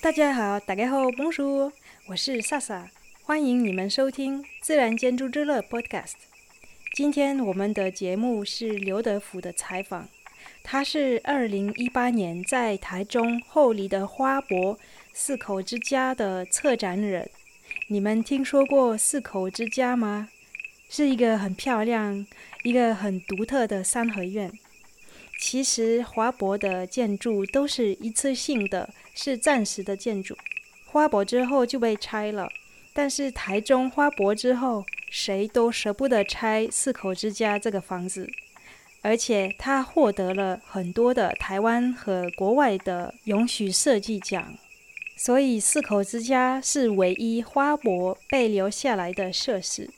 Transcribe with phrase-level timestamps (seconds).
[0.00, 1.72] 大家好，大家好蒙叔
[2.06, 2.88] 我是萨萨，
[3.22, 6.14] 欢迎你们收听《自然建筑之乐》Podcast。
[6.94, 10.08] 今天我们的节目是刘德福的采访，
[10.62, 14.78] 他是二零一八年在台中后里的花博
[15.12, 17.28] 四口之家的策展人。
[17.88, 20.28] 你们听说过四口之家吗？
[20.88, 22.26] 是一个很漂亮、
[22.62, 24.52] 一个很独特的三合院。
[25.38, 30.36] 其实花博的建筑都是一次性的，是暂时的建筑。
[30.86, 32.48] 花博之后就被拆了，
[32.94, 38.30] 但是台中花博之后，谁都舍不得拆四口之家这个房子，
[39.02, 44.54] 而且他获得了很多的台湾和国外的永续设计奖，
[45.18, 49.90] 所以四口之家是唯一花博被留下来的设施。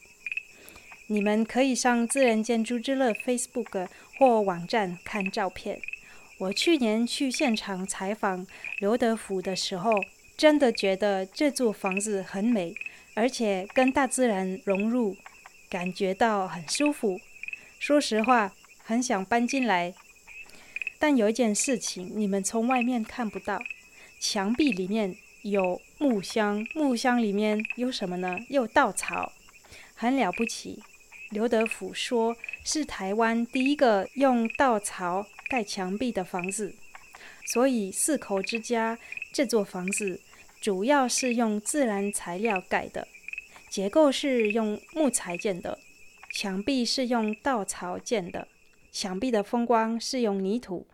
[1.11, 5.81] 你们可以上自然建筑之乐 Facebook 或网站看照片。
[6.37, 8.47] 我去年去现场采访
[8.79, 9.91] 刘德福的时候，
[10.37, 12.75] 真的觉得这座房子很美，
[13.15, 15.17] 而且跟大自然融入，
[15.71, 17.19] 感觉到很舒服。
[17.79, 18.53] 说实话，
[18.85, 19.95] 很想搬进来。
[20.99, 23.59] 但有一件事情你们从外面看不到，
[24.21, 28.39] 墙壁里面有木箱，木箱里面有什么呢？
[28.51, 29.33] 有稻草，
[29.95, 30.83] 很了不起。
[31.31, 32.35] 刘德福说
[32.65, 36.75] ：“是台湾第一个用稻草盖墙壁的房子，
[37.45, 38.99] 所以四口之家
[39.31, 40.19] 这座房子
[40.59, 43.07] 主要是用自然材料盖的，
[43.69, 45.79] 结构是用木材建的，
[46.33, 48.49] 墙壁是用稻草建的，
[48.91, 50.87] 墙壁的风光是用泥土。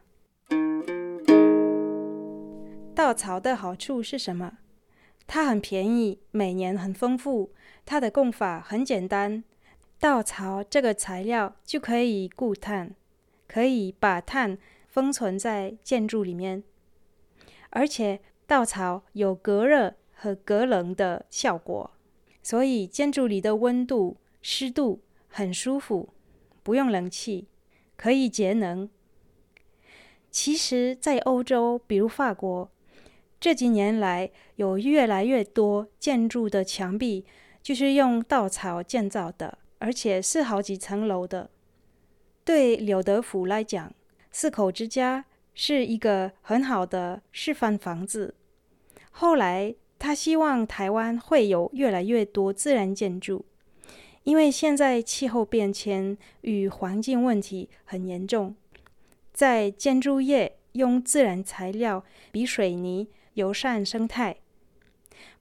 [2.93, 4.59] 稻草的好处是什么？
[5.29, 7.53] 它很便宜，每年很丰富，
[7.87, 9.45] 它的供法很简单。”
[10.05, 12.95] 稻草这个材料就可以固碳，
[13.49, 16.63] 可以把碳封存在建筑里面，
[17.71, 21.91] 而且稻草有隔热和隔冷的效果，
[22.43, 26.11] 所以建筑里的温度、湿度很舒服，
[26.63, 27.49] 不用冷气，
[27.97, 28.87] 可以节能。
[30.31, 32.71] 其实，在欧洲，比如法国，
[33.41, 37.25] 这几年来有越来越多建筑的墙壁
[37.63, 39.61] 就是用稻草建造的。
[39.85, 41.51] 而且是好几层楼的。
[42.43, 43.93] 对柳德福来讲，
[44.31, 48.35] 四口之家是一个很好的示范房子。
[49.11, 53.45] 后来，他希望台湾会有越来越多自然建筑，
[54.23, 58.57] 因为现在气候变迁与环境问题很严重，
[59.35, 62.03] 在建筑业用自然材料
[62.33, 64.37] 比水泥友善生态。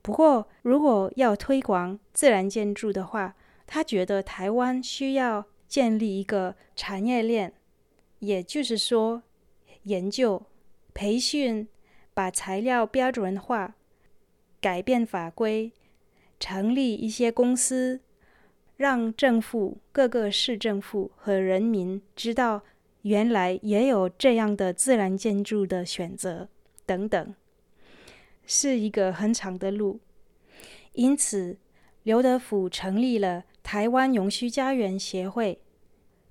[0.02, 7.54] 不过，如果要推广自然建筑的话，他觉得台湾需要建立一个产业链，
[8.20, 9.24] 也就是说，
[9.84, 10.46] 研究、
[10.94, 11.68] 培训、
[12.14, 13.76] 把材料标准化、
[14.62, 15.72] 改变法规、
[16.40, 18.02] 成立一些公司，
[18.78, 22.62] 让政府、各个市政府和人民知道，
[23.02, 26.48] 原来也有这样的自然建筑的选择，
[26.86, 27.34] 等等，
[28.46, 30.00] 是一个很长的路。
[30.92, 31.58] 因此，
[32.04, 33.46] 刘德福成立了。
[33.64, 35.60] 台湾永续家园协会，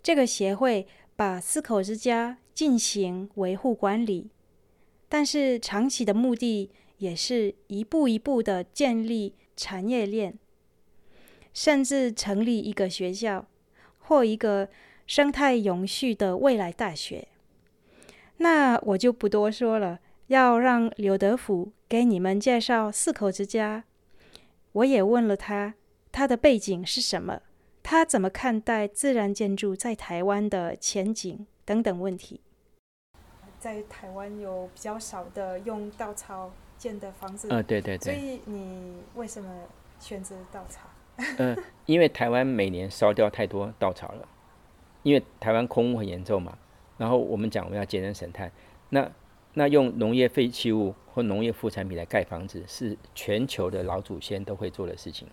[0.02, 4.30] 这个协会把四口之家进行维护管理，
[5.08, 10.38] 但是长期的目的也是一步一步的建立产业链，
[11.52, 13.46] 甚至成立一个学校
[13.98, 14.68] 或一个
[15.06, 17.26] 生态永续的未来大学。
[18.36, 23.84] 那我就不多说了，要让刘德福给你们介绍四口之家。
[24.72, 25.74] 我也问了他。
[26.12, 27.40] 他的背景是什么？
[27.82, 32.40] 他怎么看待自然建筑在台湾的前景等等问题？
[33.58, 37.48] 在台湾有比较少的用稻草建的房子。
[37.50, 38.14] 呃，对对对。
[38.14, 39.50] 所以你为什么
[39.98, 40.80] 选择稻草？
[41.38, 41.56] 呃，
[41.86, 44.28] 因为台湾每年烧掉太多稻草了，
[45.02, 46.58] 因为台湾空污很严重嘛。
[46.98, 48.50] 然后我们讲我们要节能省碳，
[48.90, 49.10] 那
[49.54, 55.26] 那用农业废弃物或农业副产品来盖房子，是全球的老祖先都会做的事情。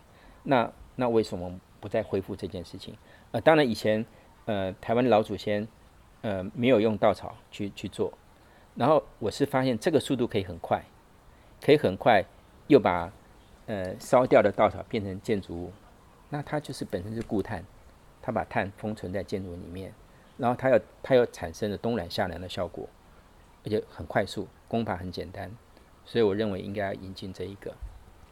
[0.44, 2.96] 那那为什么不再恢复这件事情？
[3.32, 4.06] 呃，当然以前
[4.46, 5.68] 呃台湾老祖先
[6.22, 8.12] 呃没有用稻草去去做，
[8.76, 10.84] 然后我是发现这个速度可以很快，
[11.62, 12.24] 可以很快
[12.68, 13.12] 又把
[13.68, 15.72] 呃烧掉的稻草变成建筑物，
[16.30, 17.64] 那它就是本身是固碳，
[18.22, 19.94] 它把碳封存在建筑里面，
[20.38, 22.88] 然后它又它又产生了冬暖夏凉的效果，
[23.64, 25.52] 而且很快速，工法很简单，
[26.04, 27.74] 所以我认为应该要引进这一个。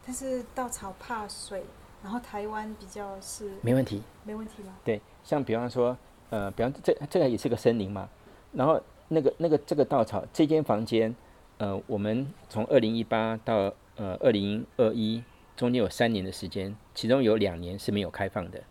[0.05, 1.63] 但是稻草怕水。
[2.03, 4.75] 然后台湾比较是没问题，没问题吗？
[4.83, 5.97] 对，像比方说，
[6.29, 8.07] 呃，比方这这个也是个森林嘛，
[8.53, 11.13] 然后那个那个这个稻草这间房间，
[11.57, 15.23] 呃，我们从二零一八到呃二零二一
[15.55, 18.61] 中间有三年的时间，其中有两年是没有开放的。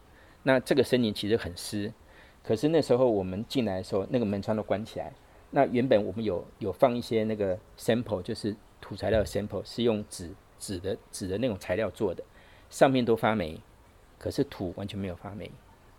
[0.45, 1.93] 那这个森林其实很湿，
[2.45, 5.13] 可是那时候我们进来的时候，那个门窗都关起来。
[5.51, 12.23] 那原本我们有有放一些那个 sample，就是土材料的 sample，是用纸纸的纸的那种材料做的，
[12.71, 13.61] 上面都发霉，
[14.19, 15.51] 可是土完全没有发霉。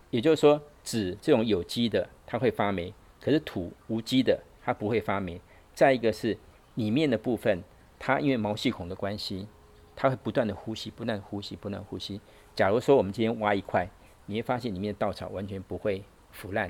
[0.10, 5.42] 也就是说，纸这种有机的它会发霉，可是土无机的它不会发霉。
[5.74, 6.38] 再一个是
[6.76, 7.64] 里面的部分，
[8.00, 9.48] 它因为毛细孔的关系，
[9.96, 12.22] 它会不断的呼吸，不断呼吸，不断呼吸。
[12.56, 13.90] 假如说我们今天挖一块。
[14.30, 16.70] 你会发现里面的稻草完全不会腐烂，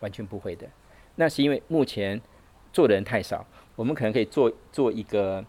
[0.00, 0.68] 完全不会的。
[1.14, 2.20] 那是因为目前
[2.72, 5.44] 做的人太少，我们可能可以做做一个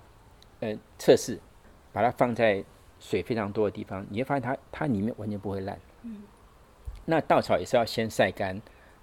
[0.59, 1.39] 呃测试，
[1.91, 2.63] 把它放在
[3.01, 5.77] 水非常多的地方，你会发现它它里面完全不会烂。
[6.03, 6.23] 嗯。
[7.03, 8.61] 那稻草也是要先晒干，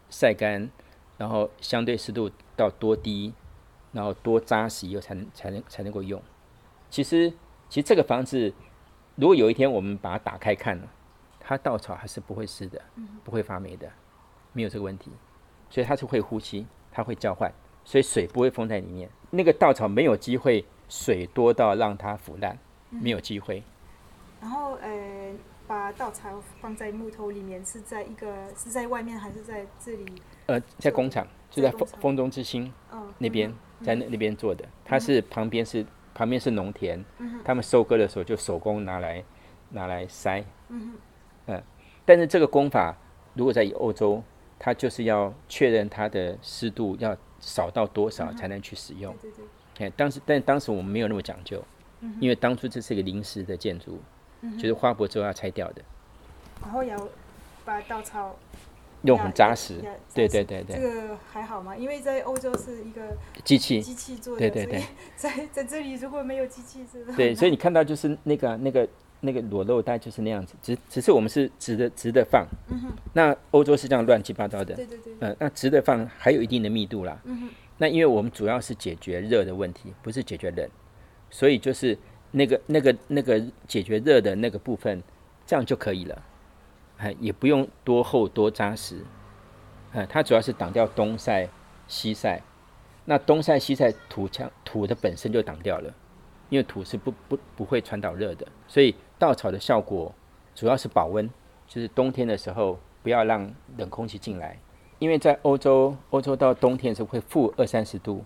[0.08, 0.70] 晒干，
[1.18, 3.34] 然后相对湿度到多低，
[3.92, 6.22] 然后多扎实以后才能才能才能够用。
[6.88, 7.28] 其实
[7.68, 8.54] 其实这个房子，
[9.16, 10.88] 如果有一天我们把它打开看了。
[11.40, 12.78] 它稻草还是不会湿的，
[13.24, 13.90] 不会发霉的，
[14.52, 15.10] 没有这个问题，
[15.70, 17.50] 所以它是会呼吸，它会交换，
[17.86, 19.08] 所以水不会封在里面。
[19.30, 22.58] 那个稻草没有机会水多到让它腐烂，
[22.90, 23.62] 没有机会。
[24.40, 25.32] 然后呃，
[25.67, 30.23] 把稻草放在木头里面，是在一个是在外面还是在这里？
[30.46, 32.73] 呃，在工厂，就在风风中之星
[33.19, 33.52] 那边，
[33.82, 34.64] 在那那边做的。
[34.85, 37.05] 它是旁边是旁边是农田，
[37.44, 39.23] 他们收割的时候就手工拿来
[39.70, 40.43] 拿来筛。
[40.69, 40.94] 嗯
[41.46, 41.62] 嗯，
[42.05, 42.96] 但是这个工法
[43.34, 44.23] 如果在欧洲，
[44.58, 49.14] 它就是要确认它的湿度要少到多少才能去使用。
[49.20, 49.44] 对对
[49.75, 49.91] 对。
[49.96, 51.62] 当时但当时我们没有那么讲究，
[52.20, 54.00] 因为当初这是一个临时的建筑，
[54.58, 55.82] 就是花博之后要拆掉的。
[56.62, 57.08] 然后要
[57.64, 58.37] 把稻草
[59.02, 59.75] 用很扎实。
[60.14, 60.76] 对对对对。
[60.76, 61.76] 这个还好吗？
[61.76, 64.82] 因为在欧洲是一个机器机器做的，对对对。
[65.17, 67.05] 在在这里如果没有机器是。
[67.14, 68.88] 对，所以你看到就是那个那个。
[69.20, 77.49] 那个裸露带就是那样子，只只是我们是直的直的放，嗯、哼那欧洲是这样乱七八糟的，对对对，嗯、呃，那直的放还有一定的密度啦，嗯、哼
[77.79, 80.70] 那因为我们主要是解决热的问题，不是解决冷，
[81.31, 81.99] 所以就是
[82.30, 85.02] 那个那个那个解决热的那个部分，
[85.46, 86.22] 这样就可以了，
[86.98, 89.04] 哎，也不用多厚多扎实，
[89.92, 91.48] 哎，它主要是挡掉东晒
[91.86, 92.42] 西晒，
[93.04, 95.92] 那东晒西晒土墙土的本身就挡掉了。
[96.50, 100.10] 因为土是不不不会传导热的，所以稻草的效果
[100.54, 101.28] 主要是保温，
[101.66, 104.58] 就是冬天的时候不要让冷空气进来。
[104.98, 108.24] 因为在欧洲，欧洲到冬天是会负二三十度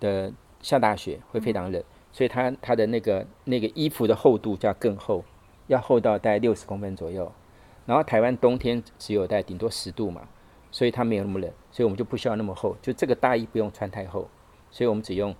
[0.00, 1.82] 的下大雪，会非常冷，
[2.12, 5.24] 所以它它的那个那个衣服的厚度就要更厚，
[5.66, 7.32] 要厚到大概六十公分左右。
[7.86, 10.28] 然后台湾冬天只有在顶多十度嘛，
[10.70, 14.28] 所以它没有那么冷，所以我们就不需要那么厚，就这个大衣不用穿太厚，
[14.70, 15.34] 所以我们只用。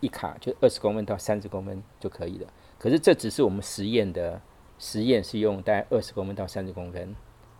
[0.00, 2.48] 一卡就二十公分到三十公分就可以了。
[2.76, 4.40] 可是这只是我们实验的
[4.80, 7.14] 实验是用大概二十公分到三十公分，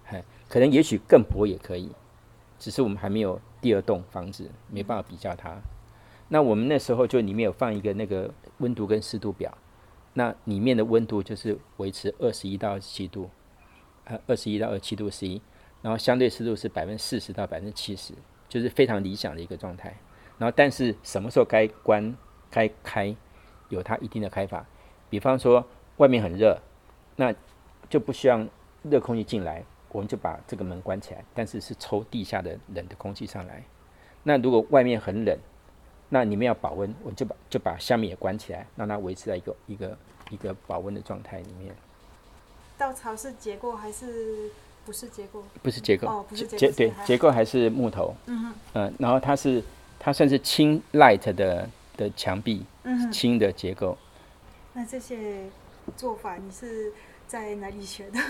[0.07, 1.93] 嘿，可能也许更薄也可以，
[2.59, 5.57] 只是我们还没有第二栋房子，没办法比较它。
[6.27, 9.57] 那我们那时候就里面有放一个那个温度跟湿度表，
[10.15, 13.31] 那里面的温度就是维持二十一到二十七度，
[14.05, 15.41] 呃，二十一到二十七度 C，
[15.83, 18.15] 然后相对湿度是百分之四十到百分之七十，
[18.49, 19.95] 就是非常理想的一个状态。
[20.39, 22.15] 然后，但是什么时候该关、
[22.51, 23.15] 该开，
[23.69, 24.67] 有它一定的开法。
[25.09, 25.65] 比方说，
[25.97, 26.61] 外面很热，
[27.17, 27.35] 那
[27.89, 28.47] 就不需要
[28.83, 31.25] 热空气进来，我们就把这个门关起来。
[31.33, 33.65] 但是是抽地下的冷的空气上来。
[34.25, 35.39] 那如果外面很冷，
[36.09, 39.99] 那你们要保温，我就把就把下面也关起来，让它维持在一个一个
[40.31, 41.75] 一个保温的状态里面。
[42.79, 44.51] 稻草是结构还是
[44.85, 45.43] 不是结构？
[45.63, 48.15] 不是结构，哦，不是结，对，结构还是木头。
[48.27, 48.55] 嗯哼。
[48.75, 49.63] 嗯，然后它是。
[49.99, 52.65] 它算是轻 light 的的墙壁，
[53.11, 53.97] 轻的结构。
[54.75, 55.47] 那这些
[55.97, 56.93] 做法你是
[57.27, 58.21] 在哪里学的？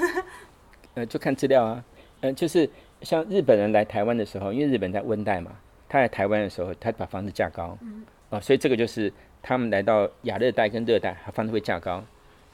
[0.94, 1.84] 呃，就看资料啊。
[2.20, 2.70] 呃，就是
[3.02, 5.50] 像日本人来台湾的时候，因为日本在温带嘛，
[5.88, 7.76] 他来台湾的时候，他把房子架高。
[7.80, 8.04] 嗯。
[8.30, 9.12] 哦，所以这个就是
[9.42, 12.02] 他们来到亚热带跟热带，他房子会架高。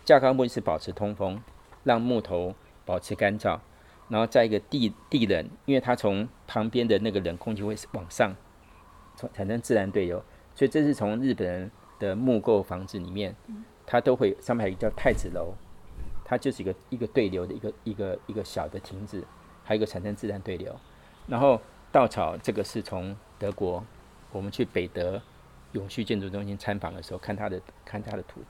[0.05, 1.41] 架高目的是保持通风，
[1.85, 3.59] 让木头保持干燥，
[4.09, 8.35] 然后在一个地地冷，因为它从旁边的那个冷空气会往上。
[9.35, 10.21] 产生自然对流，
[10.55, 11.71] 所以这是从日本人
[12.01, 13.37] 的木构房子里面，
[13.87, 15.55] 它都会上面还有一个叫太子楼，
[16.25, 19.23] 它就是一个一个对流的一个一个一个小的亭子，
[19.63, 20.75] 还有一个产生自然对流。
[21.29, 21.61] 然后
[21.93, 23.85] 稻草这个是从德国，
[24.33, 25.21] 我们去北德
[25.73, 28.41] 永续建筑中心参访的时候，看它的看它的图，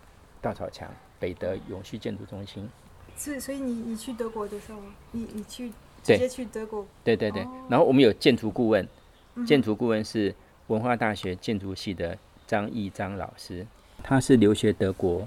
[0.40, 2.68] 稻草墙，北德永续建筑中心。
[3.16, 4.78] 是，所以你你去德国的时候，
[5.10, 5.70] 你你去
[6.04, 6.86] 直接去德国？
[7.02, 7.50] 对对对，对。
[7.68, 8.86] 然后我们有建筑顾问，
[9.34, 10.32] 嗯、建筑顾问是
[10.68, 13.66] 文化大学建筑系的张义章老师，
[14.04, 15.26] 他是留学德国，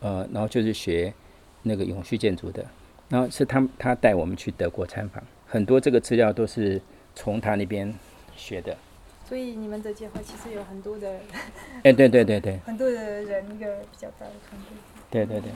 [0.00, 1.14] 呃，然后就是学
[1.62, 2.66] 那个永续建筑的，
[3.08, 6.80] 然后是他他带我们去德国参访，很多这个资料都是
[7.14, 7.92] 从他那边
[8.36, 8.76] 学的。
[9.28, 11.18] 所以你们的计划其实有很多的，
[11.82, 14.76] 哎，对对对对，很多的人一个比较大的团队。
[15.10, 15.50] 对对对，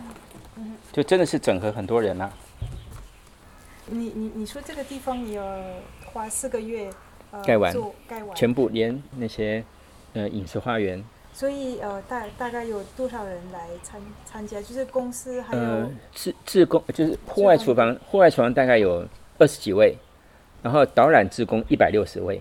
[0.57, 2.33] 嗯，就真的是整合很多人啊。
[3.87, 5.43] 你你你说这个地方你要
[6.07, 6.91] 花四个月，
[7.31, 7.75] 呃，盖完，
[8.07, 9.63] 盖完，全部连那些
[10.15, 11.03] 呃饮食花园。
[11.33, 14.61] 所以呃大大概有多少人来参参加？
[14.63, 19.07] 就是公司还有呃自自工，就是户外厨房，户外厨房大概有
[19.39, 19.95] 二十几位，
[20.63, 22.41] 然后导览志工一百六十位。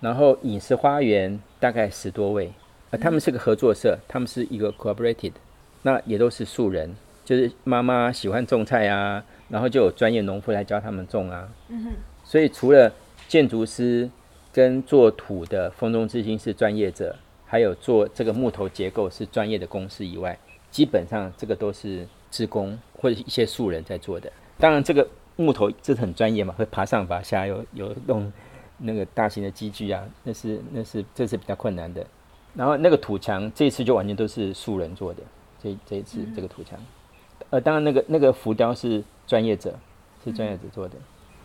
[0.00, 2.50] 然后饮食花园大概十多位，
[2.90, 5.30] 呃，他们是个合作社，他们是一个 cooperated，
[5.82, 6.92] 那也都是素人，
[7.24, 11.48] 就是妈妈喜欢种菜啊，然后就有专业农夫来教他们种啊。
[11.68, 11.90] 嗯哼。
[12.24, 12.92] 所以除了
[13.28, 14.10] 建筑师
[14.52, 17.14] 跟做土的风中之星是专业者，
[17.46, 20.36] 还有做这个木头结构是专业的公司以外，
[20.72, 24.32] 基本上这个都是志工或者一些素人在做的。
[24.58, 28.32] 当然，这个木头这是很专业嘛，会爬上爬下，有有弄。
[28.84, 32.04] 那个大型的机具啊，那是那是这是比较困难的。
[32.52, 35.22] 然后那个土墙这一次就完全都是素人做的，
[35.62, 36.76] 这这一次这个土墙，
[37.50, 39.78] 呃，当然那个那个浮雕是专业者，
[40.24, 40.96] 是专业者做的。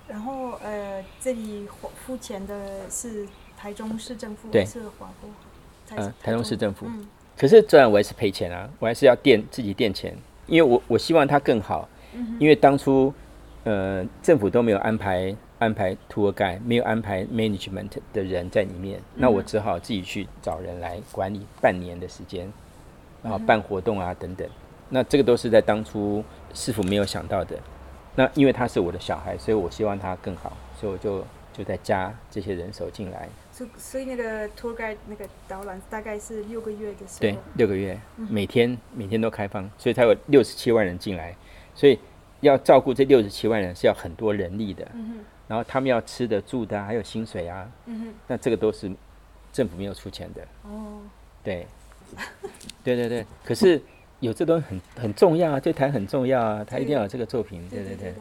[0.08, 1.68] 然后呃，这里
[2.04, 5.30] 付钱的是台中市政府，对，是华国，
[5.92, 6.88] 嗯、呃，台中市政府。
[6.88, 10.18] 嗯、可是这样我还是赔钱啊，我还是要垫自己垫钱，
[10.48, 11.88] 因为我我希望它更好，
[12.40, 13.14] 因为当初
[13.68, 15.36] 呃政府都没有安排。
[15.60, 22.48] 安排 tour guide 没有安排 management 的人在里面，那我只好自己去找人来管理半年的时间，
[23.24, 24.48] 然后办活动啊等等。
[24.88, 27.58] 那这个都是在当初师傅没有想到的。
[28.14, 33.28] 那因为他是我的小孩，所以我希望他更好，所以我就就在加这些人手进来。
[33.52, 37.20] 所所以那个 tour guide 那个导览大概是六个月的时候。
[37.22, 41.36] 对，六个月，每天每天都开放，所以才有六十七万人进来。
[41.74, 41.98] 所以
[42.42, 44.88] 要照顾这六十七万人是要很多人力的。
[44.94, 47.72] 嗯然后他们要吃的、住的，还有薪水啊。
[47.86, 48.14] 嗯。
[48.28, 48.92] 那这个都是
[49.54, 50.42] 政府没有出钱的。
[50.64, 51.00] 哦。
[51.42, 51.66] 对。
[52.84, 53.26] 对对对。
[53.46, 53.82] 可是
[54.20, 57.66] 有这东西很很重要啊，这台很重要啊，他一定要有这个作品。
[57.70, 58.14] 对 对对。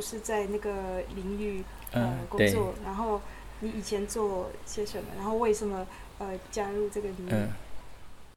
[0.00, 3.20] 不是在那个领域呃工作，然后
[3.58, 5.04] 你以前做些什么？
[5.14, 7.28] 然后为什么呃加入这个领域？
[7.32, 7.50] 嗯，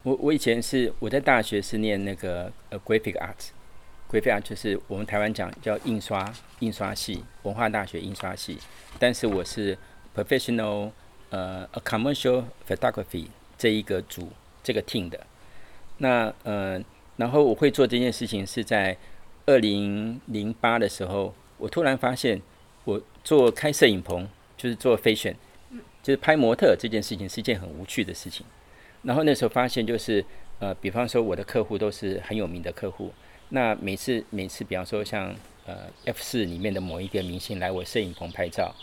[0.02, 8.58] 我我以前是我在大学是念那个呃 graphic art，graphic art 就是我们台湾讲叫印刷印刷系，文化大学印刷系，
[8.98, 9.78] 但是我是
[10.14, 10.90] professional
[11.30, 14.28] 呃 a commercial photography 这一个组
[14.62, 15.18] 这个 team 的。
[15.96, 16.78] 那呃，
[17.16, 18.94] 然后我会做这件事情是在
[19.46, 21.34] 二零零八的时候。
[21.64, 22.38] 我突然发现，
[22.84, 25.34] 我做开摄影棚就是做 fashion，
[26.02, 28.44] 就是拍模特这件事情是一件很无趣的事情。
[29.00, 30.22] 然后那时候发现，就是
[30.58, 33.10] 呃，比方说我的客户都是很有名的客户，
[33.48, 38.74] 那每次每次，比方说像呃 F 四里面的某一个明星来我摄影棚拍照，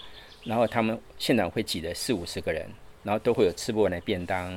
[0.43, 2.67] 然后他们现场会挤了四五十个人，
[3.03, 4.49] 然后都会有吃不完的便当，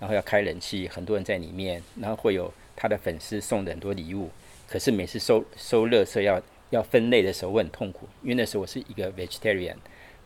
[0.00, 4.28] 然后要开冷气，很多人在里面，然后会有他的粉丝送的很多礼物，
[4.66, 6.42] 可是每次收收乐色要。
[6.70, 9.76] 要分类的时候，我很痛苦，因为那时候我是一个 vegetarian，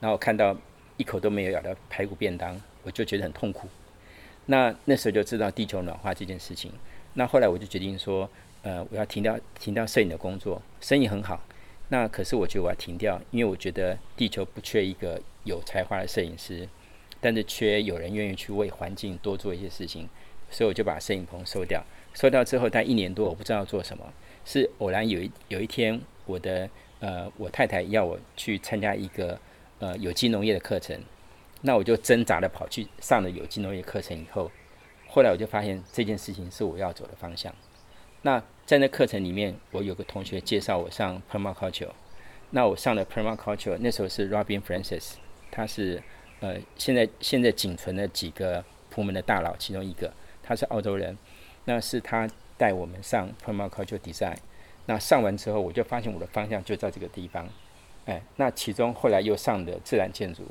[0.00, 0.56] 然后我看到
[0.96, 3.68] 一口都没有咬的排骨便当，我就觉得很痛苦。
[4.46, 6.72] 那那时候就知道地球暖化这件事情。
[7.14, 8.28] 那后来我就决定说，
[8.62, 11.40] 呃，我要停掉停掉摄影的工作，生意很好。
[11.90, 16.68] 那可是我觉得我要停掉，因为我觉得地球不缺一个有才华的摄影师，
[17.20, 20.08] 但是缺有人愿意去为环境多做一些事情，
[20.50, 21.84] 所以我就把摄影棚收掉。
[22.14, 24.12] 收掉之后，待一年多，我不知道做什么，
[24.44, 26.00] 是偶然有一有一天。
[26.26, 26.68] 我的
[27.00, 29.38] 呃，我太太要我去参加一个
[29.80, 30.98] 呃有机农业的课程，
[31.62, 34.50] 那我就挣扎的跑去上了有机农业课程以后，
[35.08, 37.52] 后来我就发现这件事情是我要走的方向。
[38.22, 41.90] 那在那课程里面，我有个同学介绍我上 permaculture，
[42.50, 45.14] 那我上了 permaculture，那时候是 Robin Francis，
[45.50, 46.00] 他是
[46.38, 51.18] 呃现在现在仅存的几个朴门的大佬其中一个，他是澳洲人，
[51.64, 54.36] 那是他带我们上 permaculture design。
[54.86, 57.48] 那上完之后，我就发现我的方向就在这个地方。
[58.04, 60.42] 哎，那其中后来又上的自然建筑，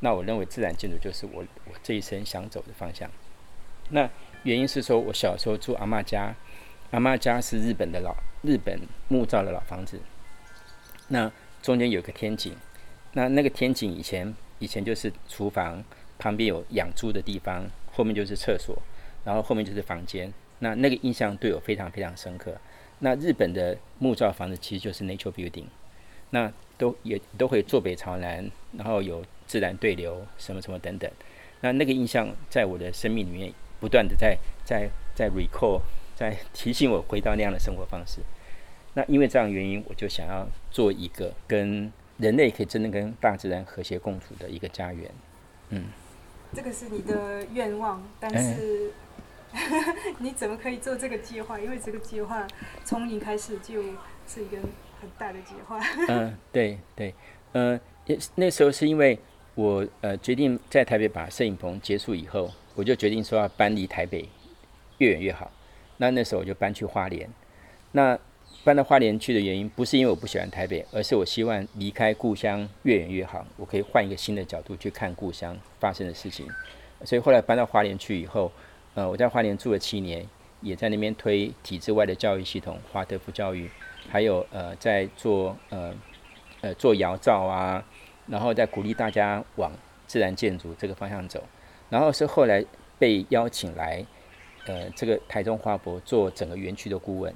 [0.00, 3.08] 那我认为自然建筑就是我我这一生想走的方向。
[3.90, 4.10] 那
[4.42, 6.34] 原因是说我小时候住阿嬷家，
[6.90, 10.00] 阿嬷家是日本的老日本木造的老房子，
[11.08, 11.30] 那
[11.62, 12.56] 中间有个天井，
[13.12, 15.84] 那那个天井以前以前就是厨房，
[16.18, 18.76] 旁边有养猪的地方，后面就是厕所，
[19.24, 20.32] 然后后面就是房间。
[20.58, 22.56] 那那个印象对我非常非常深刻。
[23.00, 25.66] 那日本的木造房子其实就是 nature building，
[26.30, 31.10] 那都也都会坐北朝南，然后有自然对流，什么什么等等。
[31.60, 35.80] 那那个印象在我的生命里面不断的在在在 recall，
[36.14, 38.20] 在提醒我回到那样的生活方式。
[38.94, 45.10] 那因为这样原因，我就想要做一个跟人类可以真正跟大自然和谐共处的一个家园。
[45.68, 45.84] 嗯，
[46.54, 48.90] 这个是你的愿望，但是。
[50.18, 51.58] 你怎么可以做这个计划？
[51.58, 52.46] 因为这个计划
[52.84, 53.82] 从你开始就
[54.26, 54.58] 是一个
[55.00, 55.80] 很大的计划。
[56.08, 57.14] 嗯，对对，
[57.52, 57.78] 呃，
[58.34, 59.18] 那时候是因为
[59.54, 64.28] 我呃决定在台北把摄影棚结束以后，我就决定说要搬离台北
[64.98, 65.50] 越远越好。
[65.96, 67.28] 那那时候我就搬去花莲。
[67.92, 68.18] 那
[68.62, 76.46] 搬到花莲去的原因，不是因为我不喜欢台北，而是我希望离开故乡越远越好，我可以换一个新的角度去看故乡发生的事情。
[77.04, 78.52] 所以后来搬到花莲去以后。
[78.96, 80.26] 呃，我在花莲住了七年，
[80.62, 83.70] 也在那边推体制外的教育系统，华德福教育，
[84.08, 85.92] 还有呃，在做呃
[86.62, 87.84] 呃做窑灶啊，
[88.26, 89.70] 然后再鼓励大家往
[90.06, 91.44] 自然建筑这个方向走，
[91.90, 92.64] 然后是后来
[92.98, 94.02] 被邀请来
[94.64, 97.34] 呃这个台中花博做整个园区的顾问。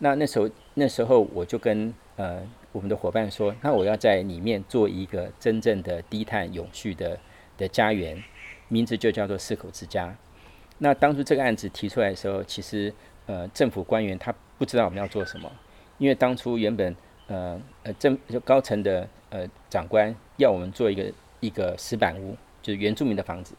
[0.00, 7.16] 那那时候那时候我就跟呃我们的伙伴说，那我要在里面做一个真正的低碳永续的
[7.56, 8.20] 的家园，
[8.66, 10.12] 名字就叫做四口之家。
[10.78, 12.92] 那当初这个案子提出来的时候，其实
[13.26, 15.50] 呃政府官员他不知道我们要做什么，
[15.98, 16.94] 因为当初原本
[17.26, 23.54] 呃呃政就高层的呃长官要我们做一个一个石板屋，就是原住民的房子。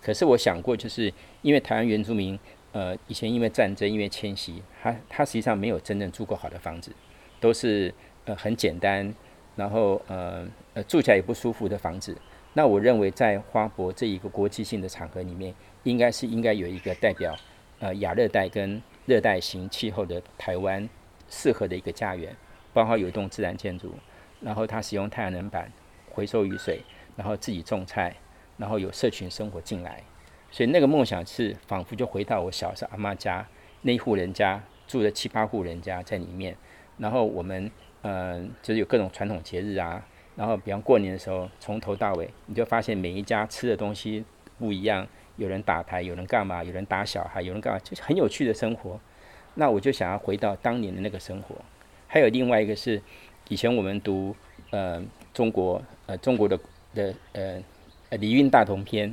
[0.00, 2.38] 可是我想过，就是因为台湾原住民
[2.72, 6.92] 呃以前因为战争因为迁徙，他他实际上没有真正住过好的房子，
[7.40, 7.92] 都是
[8.24, 9.12] 呃很简单，
[9.56, 12.16] 然后呃呃住起来也不舒服的房子。
[12.54, 17.34] 那我认为在花博这一个国际性的场合里面，应该是应该有一个代表，
[17.78, 20.88] 呃，亚热带跟热带型气候的台湾
[21.28, 22.36] 适合的一个家园，
[22.72, 23.94] 包括有一栋自然建筑，
[24.40, 25.72] 然后它使用太阳能板
[26.10, 26.82] 回收雨水，
[27.16, 28.14] 然后自己种菜，
[28.58, 30.02] 然后有社群生活进来，
[30.50, 33.46] 所以那个梦想是仿佛就回到我小时候阿妈家
[33.82, 36.54] 那一户人家住了七八户人家在里面，
[36.98, 37.70] 然后我们
[38.02, 44.24] 呃就是有各种传统节日啊，然后比方过年的时候，从头到尾你就发现每一家吃的东西
[44.58, 45.08] 不一样。
[45.40, 46.62] 有人打牌，有人干嘛？
[46.62, 47.80] 有人打小孩，有人干嘛？
[47.82, 49.00] 就是很有趣的生活。
[49.54, 51.56] 那我就想要回到当年的那个生活。
[52.06, 53.00] 还有另外一个是，
[53.48, 54.36] 以前我们读
[54.68, 56.60] 呃中国呃中国的
[56.94, 57.58] 的呃
[58.18, 59.10] 《礼运大同篇》，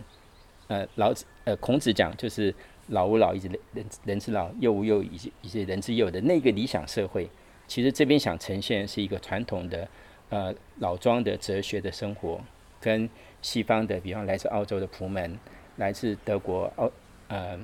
[0.68, 2.54] 呃老子呃孔子讲就是
[2.88, 7.30] 老吾老以及人人之老，幼吾幼以及以及人之幼的那个理想社会。
[7.68, 9.88] 其实这边想呈现是一个传统的
[10.30, 12.42] 呃老庄的哲学的生活，
[12.82, 13.10] 跟
[13.42, 15.40] 西方的，比方来自澳洲的普门。
[15.78, 16.92] 来自德国、欧
[17.30, 17.60] 呃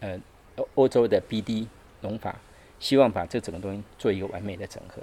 [0.00, 0.20] 呃
[0.56, 1.66] 欧欧洲的 BD
[2.00, 2.34] 农法，
[2.80, 5.02] 希望把这整个东西做一个完美的整合。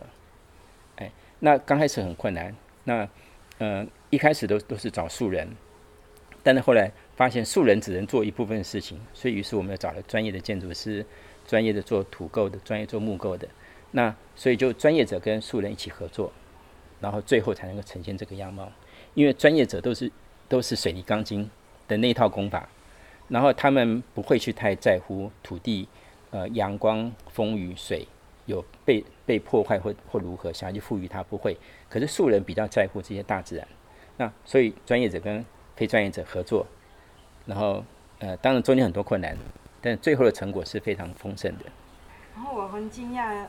[0.95, 3.07] 哎，那刚开始很困难，那
[3.59, 5.47] 呃一开始都都是找素人，
[6.41, 11.05] 但是后来发现素人只能做一部分事情，所以于是我们又找了专业的建筑师，
[11.45, 13.47] 专业的做土构的，专业做木构的，
[13.91, 16.31] 那所以就专业者跟素人一起合作，
[16.99, 18.71] 然后最后才能够呈现这个样貌。
[19.15, 20.11] 因为专业者都是
[20.47, 21.49] 都是水泥钢筋。
[21.87, 22.67] 的那套功法，
[23.27, 25.87] 然后他们不会去太在乎土地，
[26.31, 28.07] 呃，阳光、风雨、水
[28.45, 31.57] 有被被破坏或或如何，想要去赋予它不会。
[31.89, 33.67] 可是素人比较在乎这些大自然，
[34.17, 36.65] 那所以专业者跟非专业者合作，
[37.45, 37.83] 然后
[38.19, 39.37] 呃，当然中间很多困难，
[39.81, 41.65] 但最后的成果是非常丰盛的。
[42.35, 43.45] 然后我很惊讶，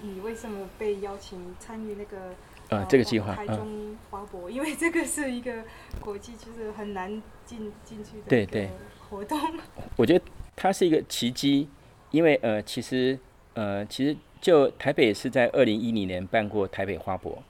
[0.00, 2.34] 你为什么被邀请参与那个？
[2.68, 5.64] 呃，这个计划，台中花博，因为这个是一个
[6.00, 7.10] 国际，就是很难
[7.46, 8.68] 进进去的对对
[9.08, 9.38] 活动。
[9.96, 11.66] 我觉得它是一个奇迹，
[12.10, 13.18] 因为呃，其实
[13.54, 17.42] 呃，其实就台北是在二零一零年办过台北花博，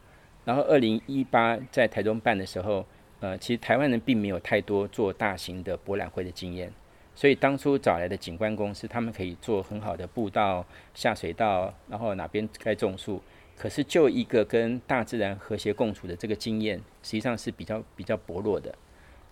[0.44, 2.86] 然后二零一八在台中办的时候，
[3.18, 6.72] 呃，其实台湾人并没有太多做大型的博览会的经验，
[7.16, 13.20] 所以当初找来的景观公司，他们可以做很好的步道、下水道，然后哪边该种树。
[13.58, 18.72] 可是，就一个跟大自然和谐共处的这个经验，实际上是比较比较薄弱的。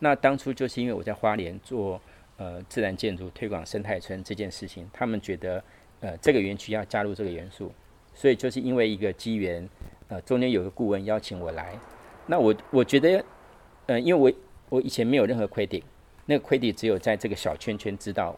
[0.01, 2.01] 那当初就是因为我在花莲做
[2.37, 5.63] 呃自然建筑推广生态村这件事情，他们觉得
[6.01, 7.73] 呃这个园区要加入这个元素，
[8.15, 9.67] 所以就是因为一个机缘，
[10.09, 11.79] 呃，中间有个顾问邀请我来，
[12.27, 13.25] 那我我觉得，
[13.87, 14.39] 呃，因为我
[14.71, 15.83] 我以前没有任何 credit，
[16.27, 18.37] 那个 credit 只有在这个小圈圈知道，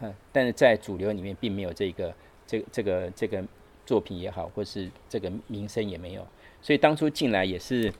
[0.00, 2.14] 嗯、但是在主流里面并没有这个
[2.46, 3.44] 这、这个这个
[3.86, 6.26] 作品也好，或是这个名声也没有，
[6.60, 7.90] 所以当初进来也是，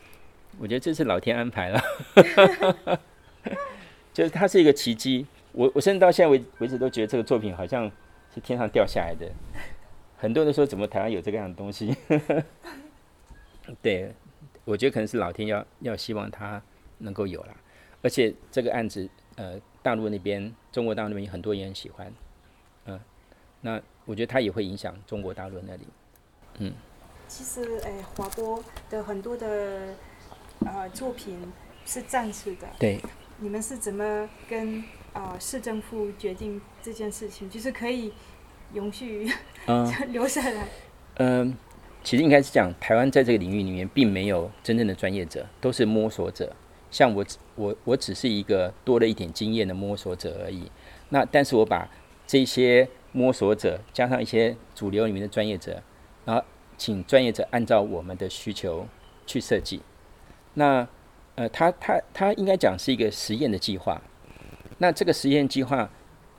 [0.58, 1.80] 我觉得这是老天安排了，
[4.12, 7.90] 就是它是一个奇迹，我我甚至到现在为为止都觉得这个作品好像
[8.34, 9.30] 是天上掉下来的。
[10.18, 11.94] 很多人都说，怎么台湾有这个样的东西？
[13.82, 14.12] 对，
[14.64, 16.60] 我觉得可能是老天要要希望他
[16.98, 17.54] 能够有啦。
[18.02, 22.10] 而且这个案子，呃，大陆那边、中国大陆那边很多人也很喜欢，
[23.66, 25.82] 那我觉得它也会影响中国大陆那里。
[26.58, 26.72] 嗯，
[27.26, 29.88] 其实，哎，华波的很多的
[30.64, 31.36] 呃作品
[31.84, 32.68] 是暂时的。
[32.78, 33.00] 对。
[33.38, 34.78] 你们是怎么跟
[35.12, 37.50] 啊、呃、市政府决定这件事情？
[37.50, 38.12] 就是可以。
[38.72, 39.30] 永续，
[39.68, 40.66] 嗯， 留下来。
[41.18, 41.56] 嗯，
[42.02, 46.52] 其实应该是讲，台湾在这个领域里面，并没有真正的专业者，都是摸索者。
[46.90, 47.24] 像我，
[47.54, 50.68] 我，我只是一个多了一点经验的摸索者而已。
[51.10, 51.88] 那但是我把
[52.26, 55.82] 这些摸索者加上一些主流里面的专业者，
[56.26, 56.44] 然后
[56.76, 58.86] 请专业者按照我们的需求
[59.26, 59.80] 去设计。
[60.54, 60.86] 那
[61.34, 64.02] 呃，他他他应该讲是一个实验的计划。
[64.78, 65.88] 那这个实验计划。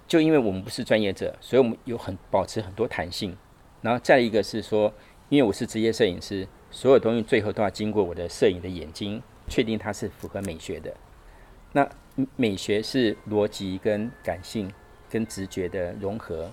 [0.08, 3.36] 就因为我们不是专业者，所以我们有很保持很多弹性。
[3.82, 4.94] 然后再一个是说，
[5.28, 10.94] 因为我是职业摄影师，所有东西最后都要经过我的摄影的眼睛，确定它是符合美学的。
[11.74, 11.90] 那
[12.38, 14.72] 美学是逻辑跟感性
[15.10, 16.50] 跟直觉的融合，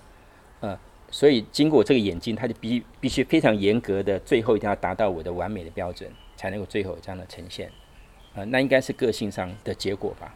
[0.59, 0.77] 呃，
[1.11, 7.69] 所以经过这个眼睛，它就必必须非常严格的，最后一定要达到我的完美的标准，才能够最后这样的呈现。
[8.33, 10.33] 呃，那应该是个性上的结果吧。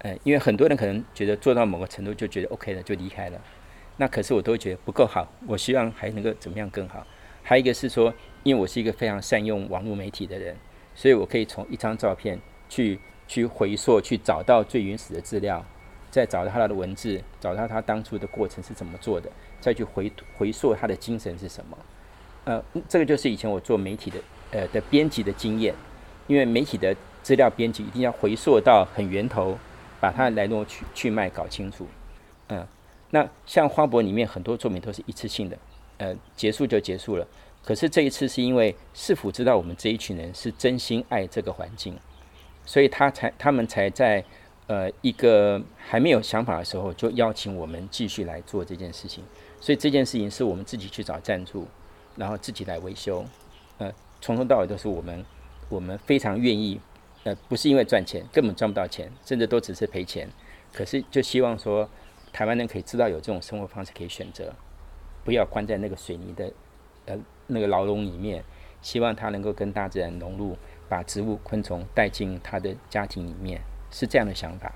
[0.00, 3.40] 嗯，因为很多人可能觉得做到某个程度就觉得 OK 了，就离开了。
[3.96, 7.06] 那可是我都觉得不够好，我希望还能够怎么样更好。
[7.42, 8.12] 还有一个是说，
[8.42, 10.56] 因为我是一个非常善用网络媒体的人，
[10.94, 12.38] 所以我可以从一张照片
[12.68, 15.64] 去去回溯，去找到最原始的资料，
[16.14, 19.28] 再找到他的文字，找到他当初的过程是怎么做的，
[19.60, 21.76] 再去回回溯他的精神是什么。
[22.44, 24.18] 呃，这个就是以前我做媒体的
[24.52, 25.74] 呃的编辑的经验，
[26.26, 29.58] 因为媒体的资料编辑一定要回溯到很源头。
[30.00, 31.86] 把它来龙去去脉搞清楚，
[32.48, 32.66] 嗯，
[33.08, 35.56] 那像花博里面很多作品都是一次性的，
[35.96, 37.26] 呃，结束就结束了。
[37.64, 41.96] 可是这一次是因为市府知道我们这一群人是真心爱这个环境，
[42.66, 44.22] 所以他才他们才在
[44.66, 49.24] 呃一个还没有想法的时候就邀请我们继续来做这件事情。
[49.60, 51.66] 所以这件事情是我们自己去找赞助，
[52.16, 53.24] 然后自己来维修，
[53.78, 55.24] 呃，从头到尾都是我们
[55.68, 56.80] 我们非常愿意。
[57.24, 60.28] 呃，不是因为赚钱，根本赚不到钱，甚至都只是赔钱。
[60.72, 61.88] 可是就希望说，
[62.34, 64.52] 台湾人可以知道有这种生活方式可以选择，
[65.24, 66.52] 不要关在那个水泥的
[67.06, 68.44] 呃那个牢笼里面。
[68.82, 70.58] 希望他能够跟大自然融入，
[70.90, 73.58] 把植物、昆虫带进他的家庭里面，
[73.94, 74.72] 是这样的想法。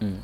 [0.00, 0.18] 嗯。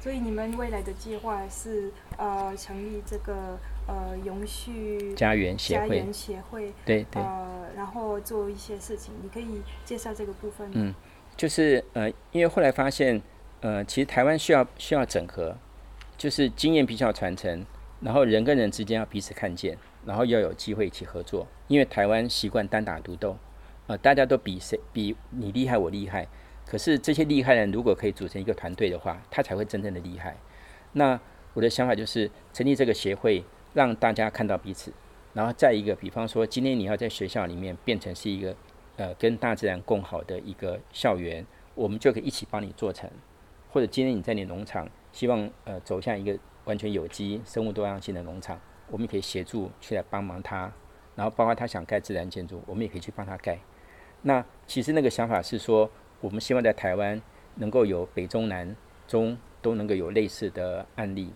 [0.00, 10.70] 所以你们未来的计划是呃成立这个呃永续家园协会，家园协会对对，呃然后做一些事情，你可以介绍这个部分。
[10.72, 10.94] 嗯，
[11.36, 13.20] 就是呃因为后来发现
[13.60, 15.58] 呃其实台湾需要需要整合，
[16.16, 17.66] 就是经验必须要传承，
[18.00, 19.76] 然后人跟人之间要彼此看见，
[20.06, 23.36] 然后要有机会一起合作，因为台湾习惯单打独斗，
[23.88, 26.28] 呃大家都比谁比你厉害我厉害。
[26.70, 30.36] 可是这些厉害人如果可以组成一个团队的话，他才会真正的厉害。
[30.92, 31.18] 那
[31.54, 34.92] 我的想法就是成立这个协会，让大家看到彼此。
[35.32, 38.54] 然后再一个，比方说今天你要在学校里面变成是一个
[38.96, 43.10] 呃跟大自然共好的一个校园，我们就可以一起帮你做成。
[43.70, 50.70] 或者今天你在你农场希望呃走向一个完全有机、生物多样性的农场，我们可以协助去来帮忙他。
[51.16, 53.58] 然后包括他想盖自然建筑，我们也可以去帮他盖。
[54.20, 55.90] 那其实那个想法是说。
[56.20, 57.20] 我们希望在台湾
[57.54, 58.74] 能够有北中南
[59.06, 61.32] 中都能够有类似的案例，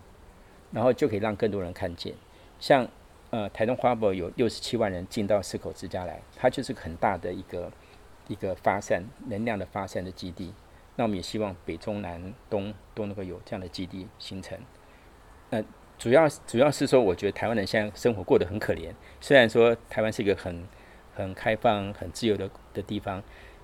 [0.71, 2.13] 然后就可以让更多人看见。
[2.59, 2.87] 像
[3.29, 7.71] 呃台东花博有六十七万人进到四口之家来，它就是很大的一个
[8.27, 10.53] 一个发散能量的发散的基地。
[10.95, 14.57] 那我们也希望北中南东都能够有这样的基地形成。
[15.49, 15.63] 呃，
[15.97, 18.91] 主要主要是说，我觉得台湾人现在生活过得很可怜。
[19.19, 20.67] 虽然说台湾是一个很
[21.15, 23.23] 很开放、很自由的的地方。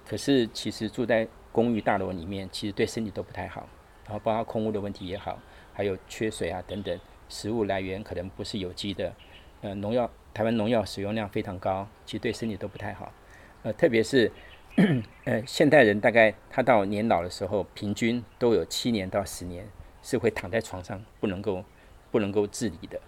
[0.10, 3.69] 可是，其实住在公寓大楼里面，其实对身体都不太好。
[4.08, 5.38] 然后，包括空污的问题也好，
[5.72, 9.13] 还有缺水啊等等，食物来源可能不是有机的。
[9.62, 13.13] 呃，农药，台湾农药使用量非常高，其实对身体都不太好。
[13.62, 14.32] 呃，特别是，
[15.26, 19.69] 呃，现代人大概他到年老的时候，平均都有七年到十年
[20.02, 21.63] 是会躺在床上不能够
[22.10, 23.00] 不能够自理的。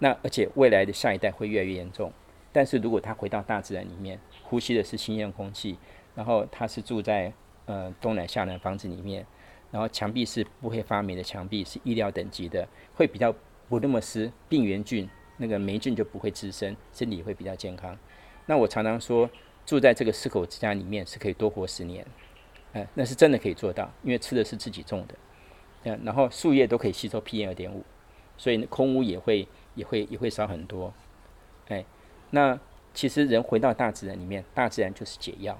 [0.00, 2.12] 那而且未来的下一代会越来越严重。
[2.50, 5.78] 但是如果他回到大自然里面，呼吸的是新鲜空气，
[6.18, 7.32] 然后他是住在
[7.66, 9.24] 呃冬暖夏暖房子里面，
[9.70, 13.32] 然后墙壁是不会发霉的墙壁，是医疗等级的，会比较
[13.68, 17.96] 不那么湿，病原菌那个霉菌就不会滋生，身体会比较健康。
[18.46, 19.30] 那我常常说，
[19.64, 22.04] 住在这个四口之家里面是可以多活十年，
[22.72, 25.14] 哎、那是真的可以做到，因为吃的是自己种的，
[25.84, 27.84] 嗯、然后树叶都可以吸收 PM 二点五，
[28.36, 30.92] 所以空污也会也会也会少很多，
[31.68, 31.84] 哎。
[32.30, 32.58] 那
[32.92, 35.58] 其实人回到大自然里面，大自然就是解药，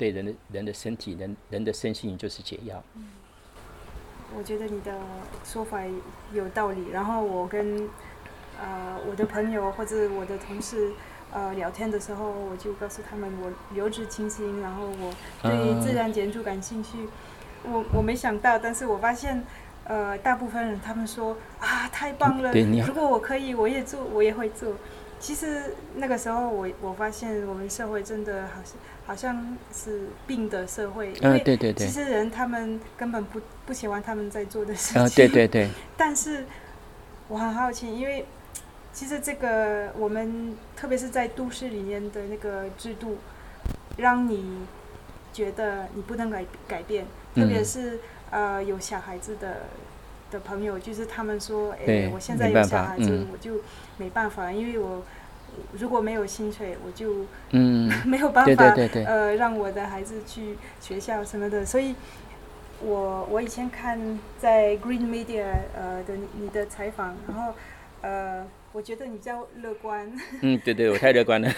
[0.00, 2.82] 对人的人的身体、人人的身心就是解药。
[2.94, 3.04] 嗯，
[4.34, 4.98] 我觉得你的
[5.44, 5.82] 说法
[6.32, 6.88] 有道理。
[6.90, 7.86] 然后我跟
[8.58, 10.92] 呃我的朋友或者我的同事
[11.34, 16.96] 呃聊天的时候，我就告诉他们我留职停薪，然后我对自然建筑感兴趣。
[17.64, 19.44] 嗯、我我没想到，但是我发现
[19.84, 22.50] 呃大部分人他们说啊太棒了，
[22.86, 24.72] 如果我可以，我也做，我也会做。
[25.20, 28.74] 其实那个时候我，我我发现我们社会真的好像
[29.06, 35.08] 好像是病的社会，因为其实人他们根本不不喜欢他们在做的事情。
[35.10, 35.68] 对对对。
[35.94, 36.46] 但是
[37.28, 38.24] 我很好奇，因为
[38.94, 43.18] 其实这个我们特别是在都市里面的那个制度，
[43.98, 44.60] 让你
[45.34, 47.04] 觉得你不能改改变，
[47.34, 49.66] 特别是呃有小孩子的
[50.30, 53.60] 的朋友，就是他们说，哎，我现在有小孩子，我就。
[54.00, 55.02] 没办法，因为我
[55.78, 58.74] 如果没有薪水，我就嗯 没有办法
[59.06, 61.66] 呃让我的孩子去学校什么的。
[61.66, 61.94] 所以
[62.80, 65.44] 我我以前看在 Green Media
[65.76, 67.52] 呃的你的采访，然后
[68.00, 70.10] 呃我觉得你比较乐观。
[70.40, 71.50] 嗯，对对，我太乐观了。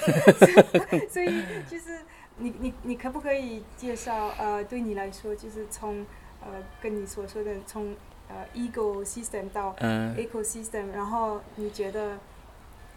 [1.09, 2.01] 所以就是
[2.39, 6.05] 你你你可不可以介绍呃对你来说，就是从
[6.41, 6.49] 呃
[6.81, 7.95] 跟你所说的从
[8.33, 9.77] 呃 ecosystem 到
[10.17, 12.19] ecosystem，然后你觉得？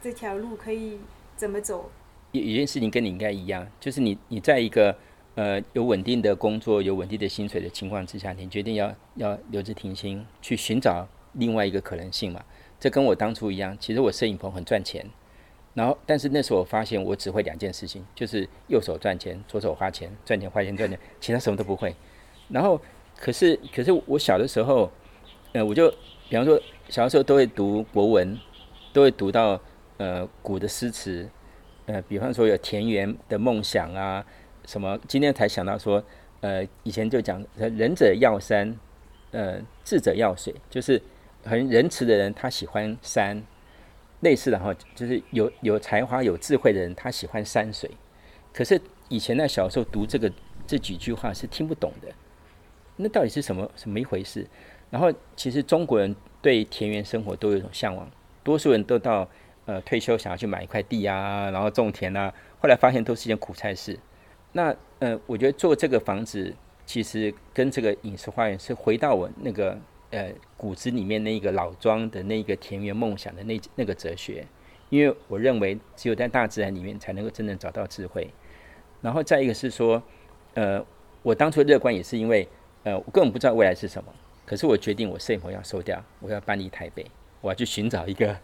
[0.03, 0.99] 这条路可以
[1.35, 1.89] 怎么走？
[2.31, 4.95] 有有件事情跟你应该一样，就是你你在一个
[5.33, 12.43] 呃有稳定的工作、有稳定的薪水的情况之下，你决定要要留职停薪，去寻找另外一个可能性嘛？
[12.79, 15.03] 这跟我当初一样，其实我摄影棚很赚钱，
[15.73, 21.95] 然后但是那时候我发现我只会两件事情，就是右手赚钱，左手花钱，赚钱花钱赚钱，其他什么都不会。
[22.49, 22.79] 然后
[23.17, 24.91] 可是可是我小的时候，
[25.55, 25.89] 呃，我就
[26.27, 28.37] 比方说小时候都会读国文，
[28.91, 29.59] 都会读到。
[29.97, 31.25] 呃，古的诗词，
[31.85, 34.25] 呃，比方说有田园的梦想啊，
[34.65, 34.99] 什么？
[35.07, 36.03] 今天才想到说，
[36.41, 38.77] 呃，以前就讲仁者要山，
[39.31, 41.01] 呃，智者要水，就是
[41.45, 43.41] 很仁慈的人他喜欢山，
[44.19, 47.89] 类似的哈，就是有有才华、有智慧的人他喜欢山水。
[48.51, 50.29] 可是以前那小时候读这个
[50.67, 52.09] 这几句话是听不懂的，
[52.97, 54.45] 那到底是什么什么一回事？
[54.95, 58.09] 然后其实中国人对田园生活都有一种向往，
[58.45, 59.27] 多数人都到。
[59.67, 62.31] 呃，退休想要去买一块地啊，然后种田啊，
[62.61, 63.97] 后来发现都是一件苦差事。
[64.51, 66.53] 那呃，我觉得做这个房子，
[66.85, 69.75] 其实跟这个饮食花园是回到我那个
[70.11, 74.45] 呃骨子里面那个老庄的那个田园梦想的那那个哲学。
[74.91, 78.31] 因为我认为，只有在大自然里面才能够真正找到智慧。
[79.01, 80.03] 然后再一个是说，
[80.53, 80.85] 呃，
[81.23, 82.47] 我当初乐观也是因为，
[82.83, 84.13] 呃，我根本不知道未来是什么。
[84.45, 87.05] 可是我决定，我摄影棚要收掉，我要搬离台北，
[87.41, 88.37] 我要去寻找一个。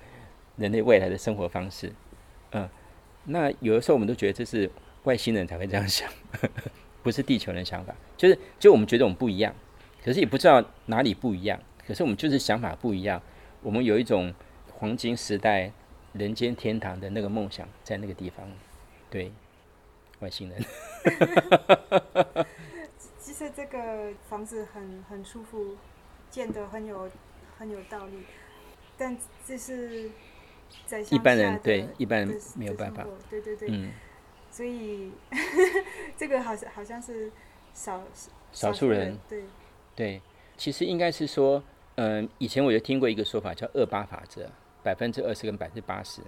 [0.58, 1.92] 人类未来的生活方式，
[2.52, 2.70] 嗯，
[3.24, 4.70] 那有的时候我们都觉得这是
[5.06, 6.08] 外星人才会这样想，
[7.02, 7.96] 不是地球人想法。
[8.18, 9.56] 就是，就我们觉得我们不一样，
[10.04, 11.60] 可是也不知道哪里不一样。
[11.88, 13.20] 可是我们就是想法不一样。
[13.64, 14.32] 我们有一种
[14.74, 15.72] 黄金时代、
[16.14, 18.46] 人间天堂的那个梦想在那个地方。
[19.10, 19.32] 对，
[20.20, 20.62] 外星人。
[23.18, 25.78] 其实这个房子很很舒服，
[26.32, 27.08] 建得很有
[27.60, 28.24] 很有道理，
[28.98, 29.16] 但
[29.46, 30.10] 这是
[30.88, 31.02] 在。
[31.02, 33.92] 一般人对一般人没有办法，对对对，嗯，
[34.50, 35.12] 所以
[36.18, 37.30] 这个好像好像是
[37.74, 38.02] 少
[38.52, 39.44] 少数人，对。
[39.94, 40.22] 对，
[40.56, 41.62] 其实应该是说，
[41.96, 44.50] 嗯，以前我就听过一个说法叫二八法则，
[44.82, 46.22] 百分之二十跟百分之八十，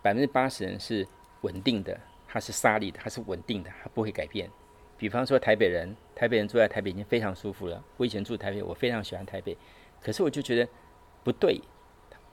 [0.00, 1.06] 百分之八十人是
[1.40, 4.48] 稳定的，他是沙粒的，他是稳定的，他不会改变。
[4.96, 7.82] 比方说台北人，台北人住在台北已经非常舒服了。
[7.96, 9.56] 我以前住台北，我非常喜欢台北，
[10.00, 10.68] 可是我就觉得
[11.22, 11.60] 不对，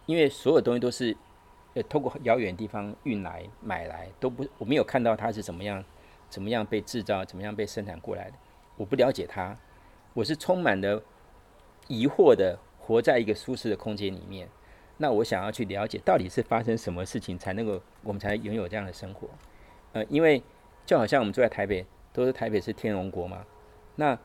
[0.08, 1.16] 因为所有东西都是。
[1.76, 5.84] 呃，透过遥远地方运来买来都不，我没有看到它是怎么样，
[6.30, 8.38] 怎么样被制造，怎么样被生产过来的，
[8.78, 9.54] 我不了解它，
[10.14, 11.04] 我是充满了
[11.90, 14.48] 疑惑的，活在一个舒适的空间里面。
[14.96, 19.28] 那我想要去了解，到底是发生什么事情才能够，我们才拥有这样的生活？
[19.92, 20.42] 呃，因为
[20.86, 23.46] 就好像我们住在台北，都是台北是天龙国嘛，
[23.96, 24.18] 那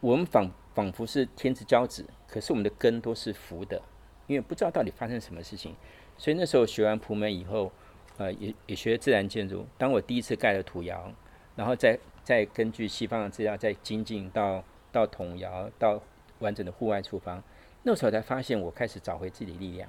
[0.00, 3.80] 我们仿仿佛是天之骄子，可是我们的根都是浮的，
[4.26, 5.74] 因为不知道到底发生什么事情。
[6.16, 7.72] 所以那时候学完普门以后，
[8.18, 9.66] 呃，也也学自然建筑。
[9.78, 11.12] 当我第一次盖了土窑，
[11.56, 16.00] 然后再再根据西方的资料再精进到到筒窑，到
[16.38, 17.42] 完整的户外厨房，
[17.82, 19.88] 那时候才发现我开始找回自己的力量。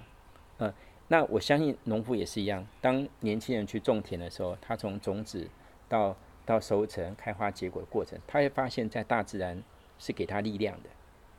[0.58, 0.74] 嗯、
[1.10, 2.66] 那我相信农夫也是一样。
[2.80, 5.50] 当年轻人去种田的时候，他从种子
[5.90, 9.62] 到到收成、开花结果的过程，他会发现，在大自然
[9.98, 10.90] 是给他力量的，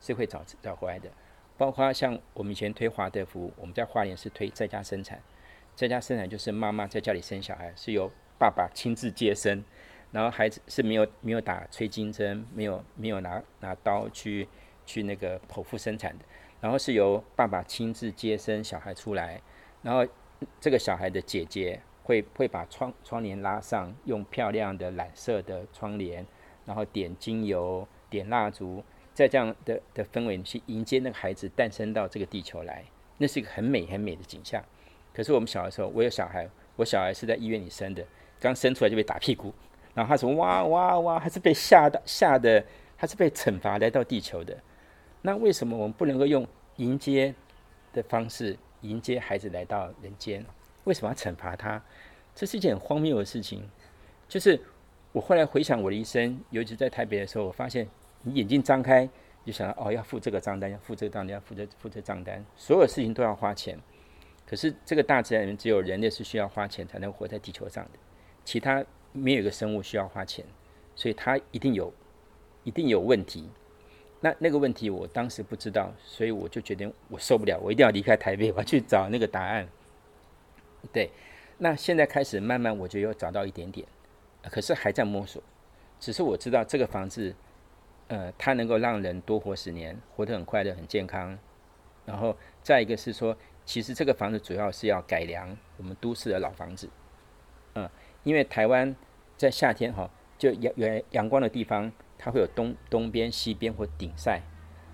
[0.00, 1.08] 是会找找回来的。
[1.58, 5.20] 包括像我们以前推华德福，我们在花莲是推在家生产，
[5.76, 9.62] 在家生产就是妈妈在家里生小孩，是由爸爸亲自接生，
[10.10, 14.48] 然后孩子是没有没有打催经针，没有没有拿拿刀去
[14.86, 16.24] 去那个剖腹生产的，
[16.60, 19.40] 然后是由爸爸亲自接生小孩出来，
[19.82, 20.04] 然后
[20.58, 26.26] 这个小孩的姐姐会会把窗窗帘拉上，用漂亮的蓝色的窗帘，
[26.64, 28.82] 然后点精油，点蜡烛。
[29.14, 32.82] 在这样的的氛围去迎接那个孩子诞生到这个地球来，
[33.18, 34.64] 那是一个很美很美的景象。
[35.12, 38.02] 可是我们小的时候，我有小孩，我小孩是在医院里生的，
[38.40, 39.52] 刚生出来就被打屁股，
[39.92, 42.64] 然后他说哇哇哇，还是被吓到吓的，
[42.96, 44.56] 他是被惩罚来到地球的。
[45.20, 47.34] 那为什么我们不能够用迎接
[47.92, 50.42] 的方式迎接孩子来到人间？
[50.84, 51.82] 为什么要惩罚他？
[52.34, 53.62] 这是一件很荒谬的事情。
[54.28, 54.60] 就是
[55.12, 57.88] 我后来回想我的一生，尤其在台北的时候，我发现。
[58.24, 59.04] 你眼睛张开，
[59.44, 63.76] 就想到哦，要付这个账单，要付这个账单，要付这付这账单，所有事情都要花钱。
[64.46, 67.98] 可是这个大自然里面只有人类是需要花钱才能活在地球上的，
[68.44, 70.44] 其他没有一个生物需要花钱，
[70.94, 71.92] 所以它一定有，
[72.62, 73.50] 一定有问题。
[74.20, 79.66] 那那个问题我当时不知道，所以我就决定我受不了，我一定要离开台北，我要去找那个答案。
[80.90, 81.10] 对，
[81.58, 83.86] 那现在开始慢慢我就又找到一点点，
[84.44, 85.42] 可是还在摸索。
[86.00, 87.34] 只是我知道这个房子。
[88.08, 91.38] 呃，它能够让人多活十年，活得很快乐、很健康。
[92.04, 96.90] 然后再一个是说，其实这个房子主要是要改良我们都市的老房子。
[97.74, 97.88] 嗯，
[98.22, 98.94] 因为台湾
[99.38, 104.42] 在夏天哈，就阳阳阳光的地方，它会有东东边、西边或顶晒，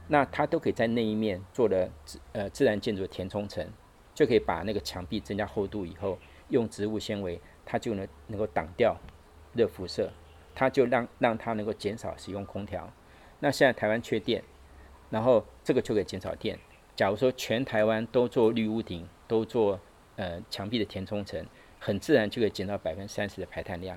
[0.06, 3.66] 那它都可以在那一面做了自呃自然建筑的填充层，
[4.18, 8.96] 就可以把那个墙壁增加厚度以后，用植物纤维，它就能能够挡掉
[9.54, 10.10] 热辐射，
[10.56, 12.92] 它就让让它能够减少使用空调。
[13.38, 14.42] 那现在台湾缺电，
[15.08, 16.58] 然后这个就可以减少电。
[16.96, 19.78] 假如说全台湾都做绿屋顶，都做
[20.16, 21.46] 呃墙壁的填充层，
[21.78, 23.96] 很自然就可以减少百分之三十的排碳量。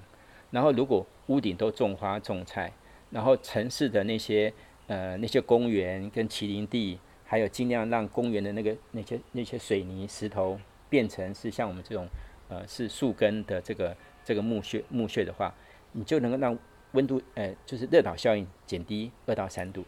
[0.52, 2.72] 然后如果屋顶都种花种菜，
[3.10, 4.54] 然后城市的那些
[4.86, 7.00] 呃那些公园跟麒麟地，
[7.32, 12.06] 还有尽量让公园的那个那些那些水泥石头变成是像我们这种
[12.50, 15.56] 呃是树根的这个这个木屑木屑的话，
[15.94, 16.60] 你就能够让。
[16.94, 19.86] 温度，呃，就是热岛效应减低二到三度，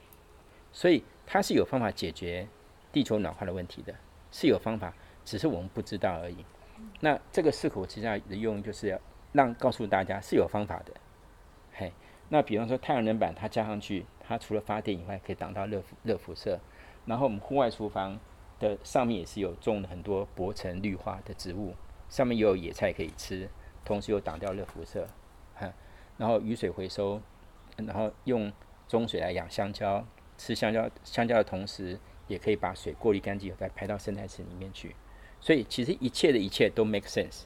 [0.71, 2.47] 所以它是有方法解决
[2.93, 3.93] 地球暖化的问题的，
[4.31, 4.93] 是有方法，
[5.25, 6.45] 只是我们不知道而已。
[7.01, 8.97] 那这个四口气象的用就是要
[9.33, 10.93] 让告诉大家是有方法的。
[11.73, 11.91] 嘿，
[12.29, 16.57] 那比方说太阳能板它加上去，它除了发电以外，可以挡到热热辐射。
[17.05, 18.19] 然后我们户外厨房
[18.59, 21.73] 的上面也是有种了很多薄层绿化的植物，
[22.09, 23.49] 上面也有野菜可以吃，
[23.83, 25.07] 同时又挡掉热辐射。
[25.55, 25.71] 哈
[26.17, 27.21] 然后雨水回收，
[27.77, 28.51] 然后用
[28.87, 30.05] 中水来养香蕉，
[30.37, 34.95] 吃香蕉香蕉的同时，也可以把水过滤干净，再排到生态池里面去。
[35.41, 37.43] 所以其实一切的一切都 make sense，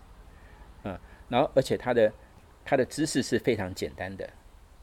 [0.83, 2.13] 嗯，然后而且它的
[2.63, 4.29] 它的知识是非常简单的，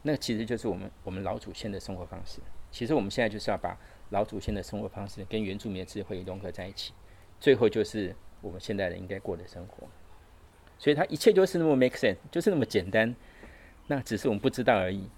[0.02, 2.40] 那其实就是我们我们老祖先的生活方式。
[2.72, 3.78] 其实我们现在就是要把
[4.14, 6.92] 老祖先的生活方式跟原住民的智慧融合在一起，
[7.40, 9.88] 最后就是我们现代人应该过的生活。
[10.79, 13.14] 所以它一切就是那么 make sense，就是那么简单。
[13.88, 15.11] 那只是我们不知道而已。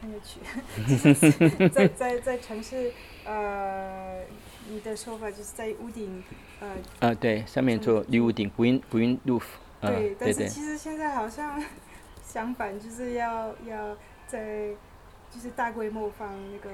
[0.00, 0.40] 很有趣，
[1.68, 2.90] 在在在城市，
[3.26, 4.22] 呃，
[4.66, 6.24] 你的说法就是在屋顶，
[6.60, 7.08] 呃。
[7.08, 9.44] 啊，对，上面做绿屋顶，green green roof。
[9.82, 11.62] 对，但是其实现在好像
[12.24, 14.70] 相反，就是要要在
[15.30, 16.70] 就是大规模放那个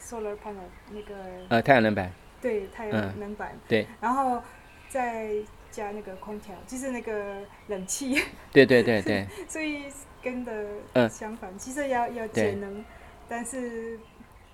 [0.00, 1.14] solar panel 那个。
[1.48, 2.10] 呃，太阳能板。
[2.40, 3.56] 对，太阳能板。
[3.68, 3.86] 对。
[4.00, 4.42] 然后
[4.88, 5.30] 再。
[5.72, 8.20] 加那个空调，就是那个冷气。
[8.50, 9.24] 对对对对。
[9.48, 9.84] 所以
[10.20, 12.84] 跟的相反，嗯、其实要要节能，
[13.28, 13.96] 但是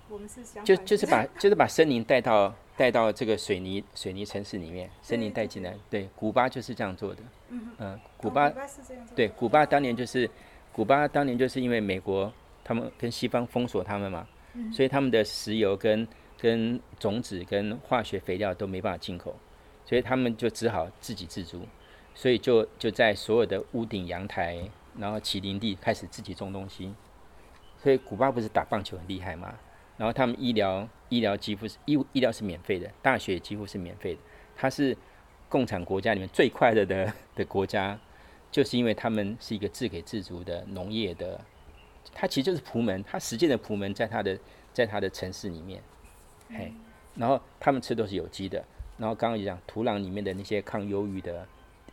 [0.07, 0.65] 我们是相反。
[0.65, 5.73] 就就是把 就是把森林带到带到这个水泥水泥城市里面，森林带进来。
[5.89, 7.23] 对，古巴就是这样做的。
[7.49, 8.45] 嗯哼嗯，古巴。
[8.45, 9.03] 哦、古巴是这样。
[9.15, 10.29] 对，古巴当年就是
[10.71, 12.31] 古巴当年就是因为美国
[12.63, 14.27] 他们跟西方封锁他们嘛，
[14.71, 16.07] 所以他们的石油跟
[16.39, 19.35] 跟种子跟化学肥料都没办法进口。
[19.85, 21.61] 所以他们就只好自给自足，
[22.13, 26.93] 所以就就在所有的屋顶、阳台，然后麒麟地开始自己种东西。
[27.81, 29.55] 所以古巴不是打棒球很厉害吗？
[29.95, 34.19] 然后他们医疗医疗几乎是医医疗是免费的，大学几乎是免费的。
[34.57, 34.97] 它是
[35.47, 37.97] 共产国家里面最快乐的的国家，
[38.51, 41.39] 就是因为他们是一个自给自足的农业的，
[42.19, 44.35] 它其实就是蒲门，它实践的蒲门在它的
[44.73, 45.79] 在它的城市里面，
[46.49, 46.73] 嘿，
[47.13, 48.65] 然后他们吃都是有机的，
[48.97, 51.47] 然后刚刚也讲土壤里面的那些抗忧郁的，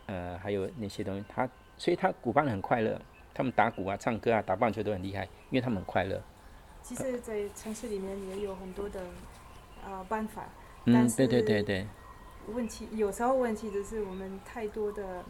[0.07, 1.47] 呃，还有那些东西，它
[1.77, 2.99] 所以它古巴人很快乐，
[3.35, 6.19] 他们打鼓啊、唱歌啊、打棒球都很厉害，因为他们很快乐。
[6.81, 9.01] 其实，在城市里面也有很多的
[9.85, 10.49] 呃办法，
[10.85, 11.85] 嗯，对对对对。
[12.47, 15.23] 问题有时候问题就是我们太多的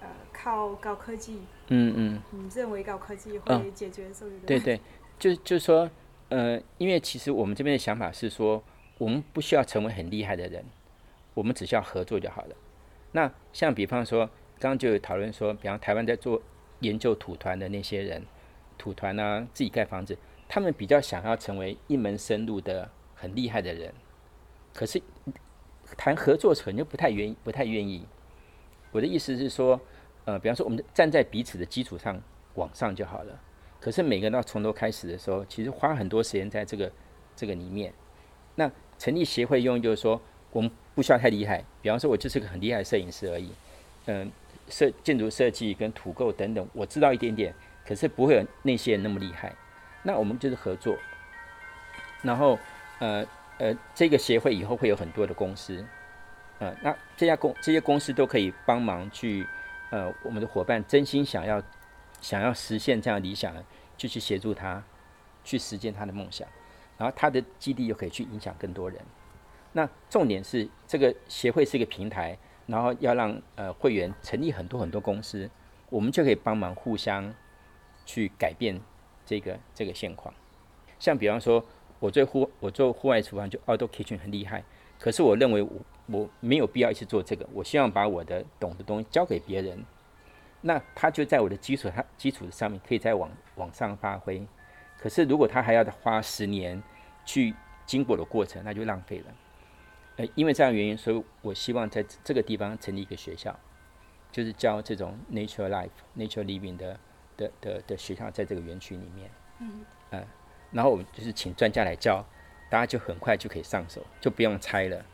[0.00, 4.46] 呃靠高科技，嗯嗯，你认为高科技会解决所有的？
[4.46, 4.80] 对对，
[5.18, 5.90] 就就是说
[6.28, 8.62] 呃，因为其实我们这边的想法是说，
[8.98, 10.64] 我们不需要成为很厉害的人，
[11.34, 12.54] 我们只需要合作就好了。
[13.12, 14.26] 那像比方说，
[14.58, 16.40] 刚刚就有讨论说，比方台湾在做
[16.80, 18.22] 研究土团的那些人，
[18.76, 20.16] 土团啊，自己盖房子，
[20.48, 23.92] 他们比较想要成为一门深入的很厉害的人，
[24.74, 25.02] 可是。
[25.96, 28.06] 谈合作可能就不太愿意，不太愿意。
[28.92, 29.80] 我的意思是说，
[30.30, 32.20] 呃，比方说我们站在彼此的基础上
[32.54, 33.40] 往上就好了。
[33.80, 36.92] 可是每个人要从头开始的时候，其实花很多时间在这个
[37.34, 37.92] 这个里面。
[38.54, 40.20] 那成立协会用就是说，
[40.52, 41.64] 我们不需要太厉害。
[41.82, 43.50] 比方说，我就是个很厉害的摄影师而已。
[44.06, 44.32] 嗯、呃，
[44.68, 47.52] 设建筑设计跟土构等等，我知道一点点，
[47.84, 49.52] 可是不会有那些人那么厉害。
[50.02, 50.96] 那我们就是合作，
[52.22, 52.58] 然后
[53.00, 53.26] 呃。
[53.60, 55.84] 呃，这个协会以后会有很多的公司，
[56.60, 59.46] 呃，那这家公这些公司都可以帮忙去，
[59.90, 61.62] 呃，我们的伙伴真心想要
[62.20, 63.54] 想要实现这样理想，
[63.96, 64.82] 就去协助他
[65.44, 66.48] 去实现他的梦想，
[66.96, 69.00] 然后他的基地又可以去影响更多人。
[69.72, 72.36] 那重点是这个协会是一个平台，
[72.66, 75.50] 然后要让呃会员成立很多很多公司，
[75.88, 77.34] 我们就可以帮忙互相
[78.06, 78.80] 去改变
[79.26, 80.34] 这个这个现况，
[80.98, 81.64] 像比方说。
[82.00, 84.64] 我做户我做户外厨房就 Auto Kitchen 很厉害，
[84.98, 85.70] 可是我认为我
[86.10, 89.84] 我没有必要一直做这个，我希望把我的懂的东西交给别人，
[90.60, 94.44] 那他就在我的基础他基础上面可以再往往上发挥，
[94.98, 96.82] 可是如果他还要花十年
[97.24, 97.54] 去
[97.86, 99.24] 经过的过程，那就浪费了。
[100.16, 103.58] 呃，因为这样原因，所以我希望在这个地方成立一个学校，
[104.32, 106.98] 就是教这种 Nature Life、Nature Living 的
[107.36, 109.30] 的的的学校，在这个园区里面，
[109.60, 110.24] 嗯，呃
[110.72, 112.24] 然后我们就是请专家来教，
[112.68, 115.04] 大家就很快就可以上手，就不用猜了。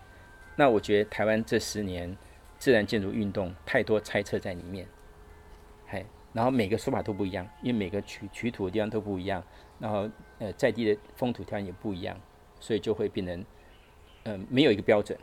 [0.57, 2.17] 那我觉得台湾这十年
[2.59, 4.89] 自然建筑运动太多猜测在里面，
[5.87, 9.43] 嘿，然后每个说法都不一样，因为每个取取土的地方都不一样，
[9.79, 12.19] 然后呃在地的风土条件也不一样，
[12.59, 13.45] 所以就会变成、
[14.25, 15.19] 呃、没有一个标准，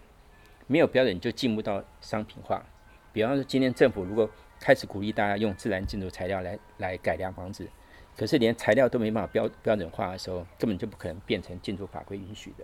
[0.68, 2.64] 没有标准就进不到商品化。
[3.12, 4.30] 比方说今天政府如果
[4.60, 7.68] 开始鼓励大家用自然建筑材料来来改良房子。
[8.16, 12.64] 可是连材料都没办法标标准化的时候，根本就不可能变成建筑法规允许的。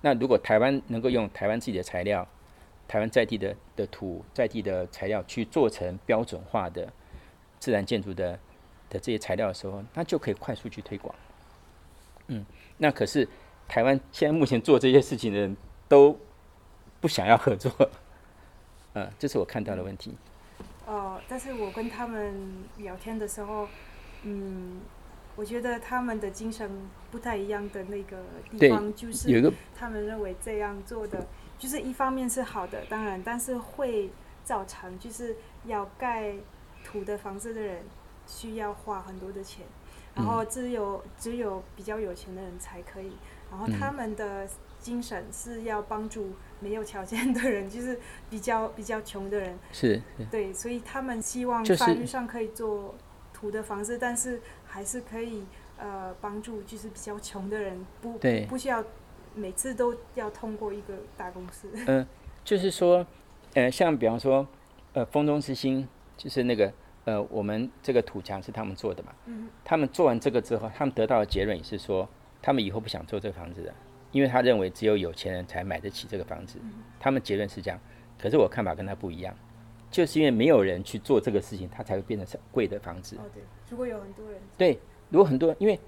[0.00, 2.26] 那如果台湾能够用台湾自己的材料，
[2.86, 6.90] 台湾在地的的土在地的材料去做成标准化的
[7.58, 8.32] 自然建筑的
[8.88, 11.14] 的这些材料的时候，那就可以快速去推广。
[12.28, 12.44] 嗯，
[12.76, 13.28] 那可是
[13.66, 15.56] 台湾现在目前做这些事情的人
[15.88, 16.18] 都
[17.00, 17.72] 不想要合作。
[18.94, 20.14] 嗯、这是我看到的问题。
[20.86, 23.68] 哦，但是我跟他们聊天的时候。
[24.24, 24.80] 嗯，
[25.38, 26.68] 我觉得他们的精神
[27.12, 28.24] 不太一样的那个
[28.58, 31.24] 地方，就是他们认为这样做的，
[31.56, 34.10] 就是一方面是好的，当然，但是会
[34.42, 36.34] 造成就是要盖
[36.84, 37.84] 土的房子的人
[38.26, 39.64] 需要花很多的钱，
[40.16, 43.12] 然后只有只有比较有钱的人才可以，
[43.48, 44.44] 然后他们的
[44.80, 47.96] 精神是要帮助没有条件的人，就是
[48.28, 52.96] 比较 比较穷的人，是，对，所以他们希望法律上可以做。
[53.30, 55.42] 土的房子，但是还是可以
[55.78, 58.84] 呃帮助，就是比较穷的人不对不需要
[59.34, 61.68] 每次都要通过一个大公司。
[61.86, 62.06] 嗯、 呃，
[62.44, 63.04] 就是说，
[63.54, 64.46] 呃，像比方说，
[64.92, 66.72] 呃，风中之星，就是那个
[67.04, 69.12] 呃，我们这个土墙是他们做的嘛。
[69.26, 69.48] 嗯。
[69.64, 72.08] 他们做完这个之后，他们得到的结论也是说，
[72.42, 73.74] 他们以后不想做这个房子的，
[74.12, 76.58] 因为他认为只有有钱人才买得起这个房子。
[76.62, 76.72] 嗯。
[77.00, 77.80] 他们结论是这样，
[78.20, 79.34] 可是我看法跟他不一样。
[79.90, 83.16] 就是因为没有人去做这个事情，它才会变成贵的房子。
[83.16, 84.40] 哦，对，如果有很多人。
[84.56, 84.78] 对，
[85.08, 85.78] 如果很多人，因为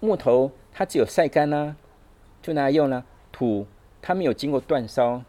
[0.00, 1.74] 木头它只有晒干啦，
[2.42, 3.02] 就拿来用啦。
[3.32, 3.66] 土
[4.02, 5.22] 它没有经过煅烧，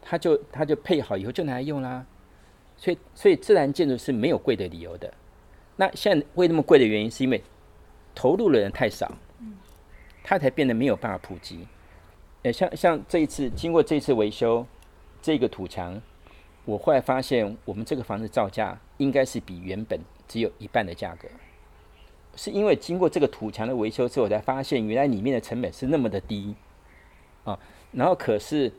[0.00, 2.06] 它就它就配好以后就拿来用啦。
[2.76, 5.12] 所以，所以自然建筑是没有贵的理由的。
[5.76, 7.42] 那现在为那么贵的原因，是因为
[8.14, 9.12] 投入的人太少，
[10.22, 11.66] 它才变得没有办法普及。
[12.42, 14.64] 呃，像像这一次经过这次维修，
[15.20, 16.00] 这个土墙。
[16.66, 19.98] 我后来发现，我们这个房子造价应该是比原本
[20.28, 21.28] 只有一半的价格，
[22.34, 26.54] 是因为经过这个土墙的维修之后，我才发现原来里面的成本是那么的低
[27.44, 27.58] 啊。
[27.92, 28.70] 然后可是，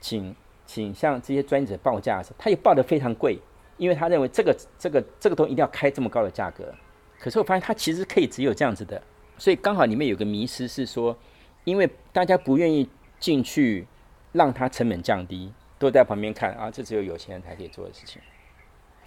[0.00, 0.34] 请
[0.66, 3.38] 请向这些专业者报价的时候，他也报得非常贵，
[3.78, 6.74] 因为他认为这个这个这个东西一定要开这么高的价格。
[7.18, 9.00] 可是我发现他其实可以只有这样子的，
[9.38, 11.16] 所以刚好里面有个迷失是说，
[11.62, 12.88] 因为大家不愿意
[13.20, 13.86] 进去，
[14.32, 18.20] 让他成本降低，都在旁边看啊，这只有有钱人才可以做的事情，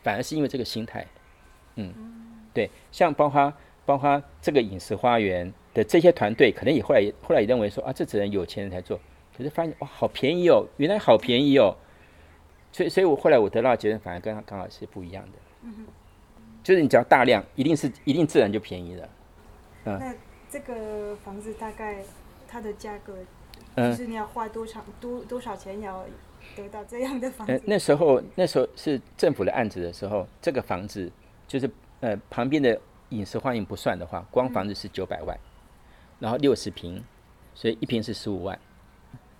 [0.04, 1.06] 反而是因为这个心态，
[1.76, 1.94] 嗯，
[2.54, 3.54] 对，像包括
[3.86, 9.00] 包括这个饮食花园的这些团队，可能也后来也后来也认为说啊，这只能有钱人才做。
[9.36, 10.66] 可是发现哇，好便宜哦！
[10.76, 11.74] 原来好便宜哦，
[12.74, 15.32] 所以，所以我后来我得到的结论，反而跟他刚好是不一样的。
[15.64, 15.86] 嗯哼，
[16.62, 19.10] 就是你只要大量，一定是一定自然就便宜了。
[19.86, 20.14] 嗯，那
[20.50, 22.04] 这个房子大概
[22.50, 23.16] 它的价格，
[23.78, 26.06] 就是你要花多长多多少钱要
[26.56, 27.54] 得到这样的房子？
[27.54, 31.12] 呃，那时候那时候是政府的案子的时候，这个房子
[31.48, 31.70] 就是
[32.02, 32.80] 呃旁边的
[33.10, 35.42] 饮食花园不算的话，光房子是九百万，嗯，
[36.20, 37.04] 然后六十平，
[37.54, 38.60] 所以一平是十五万。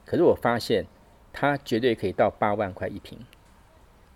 [0.06, 0.86] 可是我发现，
[1.32, 3.20] 它绝对可以到八万块一平。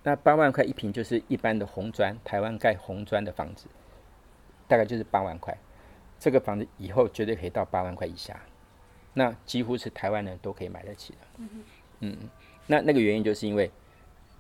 [0.04, 3.68] 那八万块一平就是一般的红砖，台湾盖红砖的房子，
[4.68, 5.56] 大概就是八万块。
[6.20, 8.39] 这个房子以后绝对可以到八万块以下，
[9.14, 11.20] 那几乎是台湾人都可以买得起的。
[11.38, 11.50] 嗯
[12.00, 12.18] 嗯，
[12.68, 13.70] 那那个原因就是因为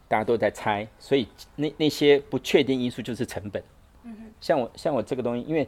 [0.07, 3.63] 大家都在猜，所以那那些不确定因素就是成本。
[4.39, 5.67] 像我像我这个东西，因为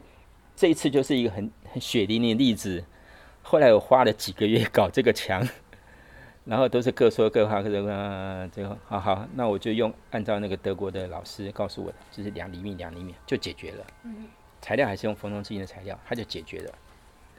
[0.54, 2.84] 这一次就是一个很很血淋淋的例子。
[3.42, 5.46] 后来我花了几个月搞这个墙。
[6.46, 13.84] 然后都是各说各话，各说啊，最后好好，那我就用按照那个德国的老师告诉我的，就是两厘米两厘米就解决了。
[14.04, 14.28] 嗯。
[14.60, 16.72] 材料还是用缝中之音的材料，它就解决了，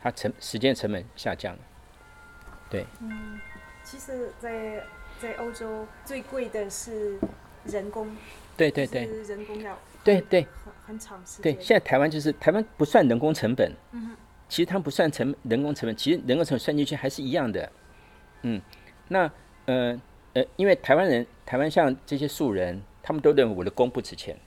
[0.01, 1.59] 它成时间成本下降了。
[2.69, 2.85] 对。
[2.99, 3.39] 嗯，
[3.81, 4.83] 其实在，
[5.19, 7.17] 在在欧洲最贵的是
[7.65, 8.15] 人工。
[8.55, 9.05] 对对对。
[9.05, 9.77] 人工要。
[10.03, 10.41] 对对。
[10.63, 11.53] 很很长时间。
[11.53, 13.71] 对，现在台湾就是台湾不算人工成本。
[13.91, 14.15] 嗯。
[14.49, 17.71] 其实它不算成人工成本，其实人工成本算进去还是一样的。
[18.43, 18.61] 嗯。
[19.09, 19.29] 那
[19.65, 19.99] 呃
[20.33, 24.37] 呃，因为台湾人，台湾像这些素人，他们都认为我的工不值钱，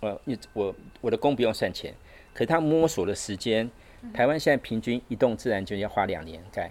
[0.00, 1.94] 呃，你我我的工不用算钱，
[2.34, 3.70] 可是他摸索的时间，
[4.12, 6.70] 台湾现在平均一栋自然就要花两年盖，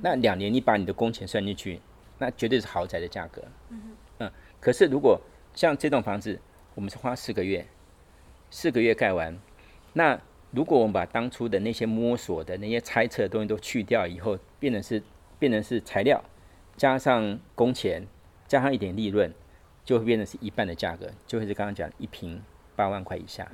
[0.00, 1.80] 那两年你把你的工钱算进去，
[2.20, 3.42] 那绝对是豪宅的价格，
[4.18, 5.18] 嗯，可是如果
[5.54, 6.38] 像这栋房子，
[6.74, 7.66] 我们是花四个月，
[8.50, 9.36] 四个月盖完，
[9.94, 15.02] 那如果我们把当初的那些摸索的那些猜测的东西都去掉以后，变成是
[15.38, 16.22] 变成是材料。
[16.76, 18.06] 加上工钱，
[18.46, 19.32] 加上一点利润，
[19.84, 22.42] 就会变成是一半的价格，就会是刚刚讲一平
[22.76, 23.50] 八万块以下。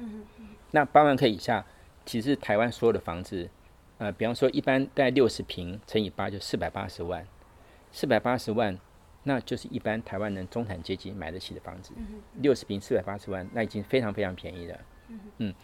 [0.70, 1.64] 那八万块以下，
[2.04, 3.48] 其实台湾所有的房子，
[3.98, 7.26] 呃，比方说一般大概六十平乘以八就四百八十万，
[7.96, 8.78] 四百八十万，
[9.22, 11.94] 那就是一般台湾人中产阶级买得起的房子。
[12.42, 14.78] 六十平四百八十万，那已经非常非常便宜了。
[15.38, 15.54] 嗯，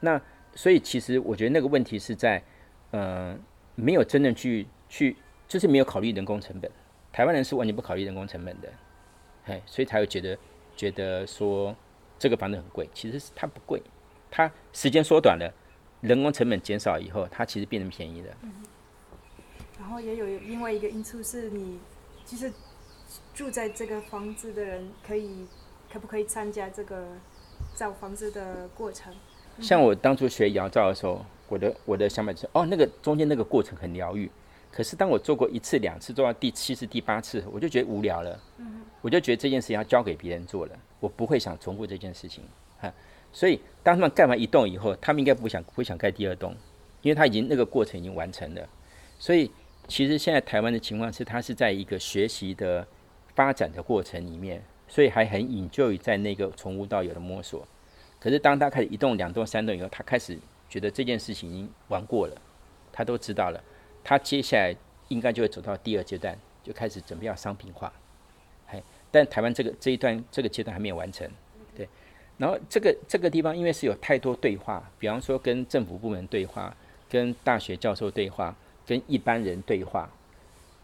[0.00, 0.18] 那
[0.54, 2.42] 所以其实我觉得那个问题是在，
[2.92, 3.38] 呃，
[3.74, 5.14] 没有真正去去，
[5.46, 6.70] 就是没有考虑人工成本。
[7.12, 8.72] 台湾人是完全不考虑人工成本的，
[9.44, 10.38] 哎，所以才会觉得
[10.74, 11.76] 觉得说
[12.18, 12.88] 这个房子很贵。
[12.94, 13.82] 其实是它不贵，
[14.30, 15.52] 它时间缩短了，
[16.00, 18.34] 人工成本减少以后，它其实变成便宜的。
[19.82, 19.84] 嗯。
[19.84, 21.78] 然后也有另外一个因素是你，
[22.24, 22.50] 其实
[23.34, 25.46] 住在这个房子的人可以
[25.92, 27.08] 可不可以参加这个
[27.74, 29.12] 造房子的过程？
[29.60, 34.30] 像我当初学窑造的时候，我的我的想法就是，哦，那个中间那个过程很疗愈。
[34.70, 38.40] 可是当我做过一次、两次，做到第七次、第八次，我就觉得无聊了。
[38.58, 42.44] 嗯我就觉得这件事情要交给别人做了，我不会想重复这件事情。
[42.78, 42.90] 哈，
[43.32, 46.54] 所以当他们盖完一栋以后，他们应该不想不会想盖第二栋，
[47.02, 48.66] 因为他已经那个过程已经完成了。
[49.18, 49.50] 所以
[49.88, 52.86] 其实现在台湾的情况是，他是在一个学习的
[53.34, 57.66] 发展的过程里面，所以还很 enjoy 在那个从无到有的摸索。
[58.18, 62.36] 可是当他开始一栋、两栋、三栋以后，他开始觉得这件事情已经玩过了，
[62.92, 63.62] 他都知道了。
[64.04, 64.74] 他接下来
[65.08, 67.92] 应该就会走到第二阶段，就开始准备要商品化，
[68.66, 71.28] 嘿，但台湾这个这一段这个阶段还没有完成，
[71.76, 71.88] 对。
[72.38, 76.74] 然后这个这个地方因为是有太多对话，比方说跟政府部门对话，
[77.08, 78.56] 跟大学教授对话，
[78.86, 80.10] 跟一般人对话，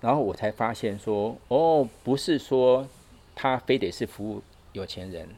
[0.00, 2.86] 然后我才发现说，哦，不是说
[3.34, 4.42] 他非得是服务
[4.72, 5.28] 有钱人，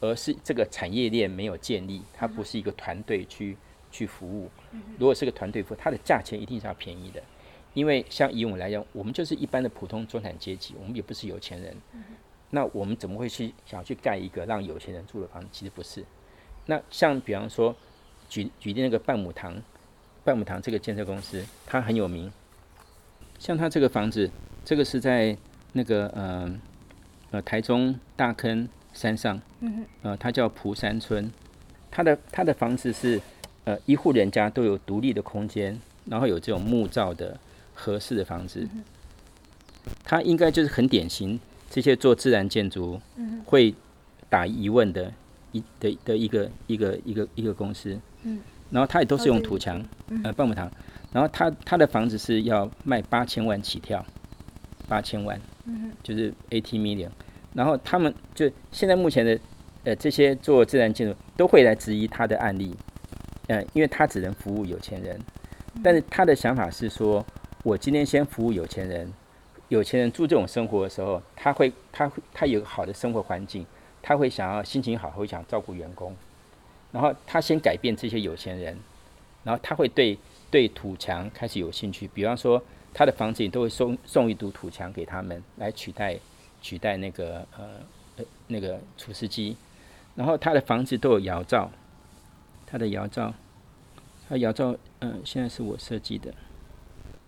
[0.00, 3.56] 而是这个产业链没有建立，它不是一个团队去。
[3.90, 4.50] 去服务，
[4.98, 7.22] 如果是个团队服务，它的价钱一定是要便宜的，
[7.72, 11.74] 因为像以我们来讲，我们就是一般的普通中产阶级，我们也不是有钱人，
[12.50, 15.48] 那我们怎么会去想要去盖一个让有钱人住的房子？
[15.50, 16.04] 其实不是。
[16.66, 17.74] 那像比方说，
[18.28, 19.56] 举举例那个半亩堂，
[20.28, 22.30] 半亩堂这个建设公司，它很有名。
[23.38, 24.30] 像它这个房子，
[24.62, 25.34] 这个是在
[25.72, 26.60] 那个呃
[27.30, 29.40] 呃台中大坑山上，
[30.02, 31.32] 呃，它叫蒲山村，
[31.90, 33.18] 它的它的房子是。
[33.64, 37.38] 呃，一户人家都有独立的空间，然后有这种木造的
[37.74, 38.66] 合适的房子，
[40.02, 42.98] 它应该就是很典型这些做自然建筑
[43.44, 43.74] 会
[44.30, 45.12] 打疑问的
[45.52, 48.40] 一的的一个一个一个一个公司，嗯，
[48.70, 49.82] 然后他也都是用土墙，
[50.24, 50.70] 呃，棒棒糖，
[51.12, 54.04] 然后他他的房子是要卖八千万起跳，
[54.88, 57.08] 八千万，嗯，就是 eighty million，
[57.54, 59.38] 然后他们就现在目前的
[59.84, 62.76] 呃这些做自然建筑都会来质疑他的案例，
[63.48, 65.20] 嗯，因为他只能服务有钱人，
[65.82, 67.24] 但是他的想法是说，
[67.62, 69.12] 我今天先服务有钱人。
[69.70, 73.66] 有钱人住这种生活的时候，他会，他会，他有个好的生活环境，
[74.00, 76.16] 他会想要心情好，会想照顾员工，
[76.92, 78.76] 然后他先改变这些有钱人，
[79.44, 80.18] 然后他会对
[80.50, 82.62] 对土墙开始有兴趣，比方说
[82.94, 86.18] 他的房子里都会送送一堵土墙给他们来取代
[86.60, 87.80] 取代那个呃
[88.16, 89.56] 呃那个除湿机，
[90.14, 91.70] 然后他的房子都有窑灶，
[92.66, 93.34] 他的窑灶，
[94.28, 96.32] 他窑灶嗯、呃、现在是我设计的，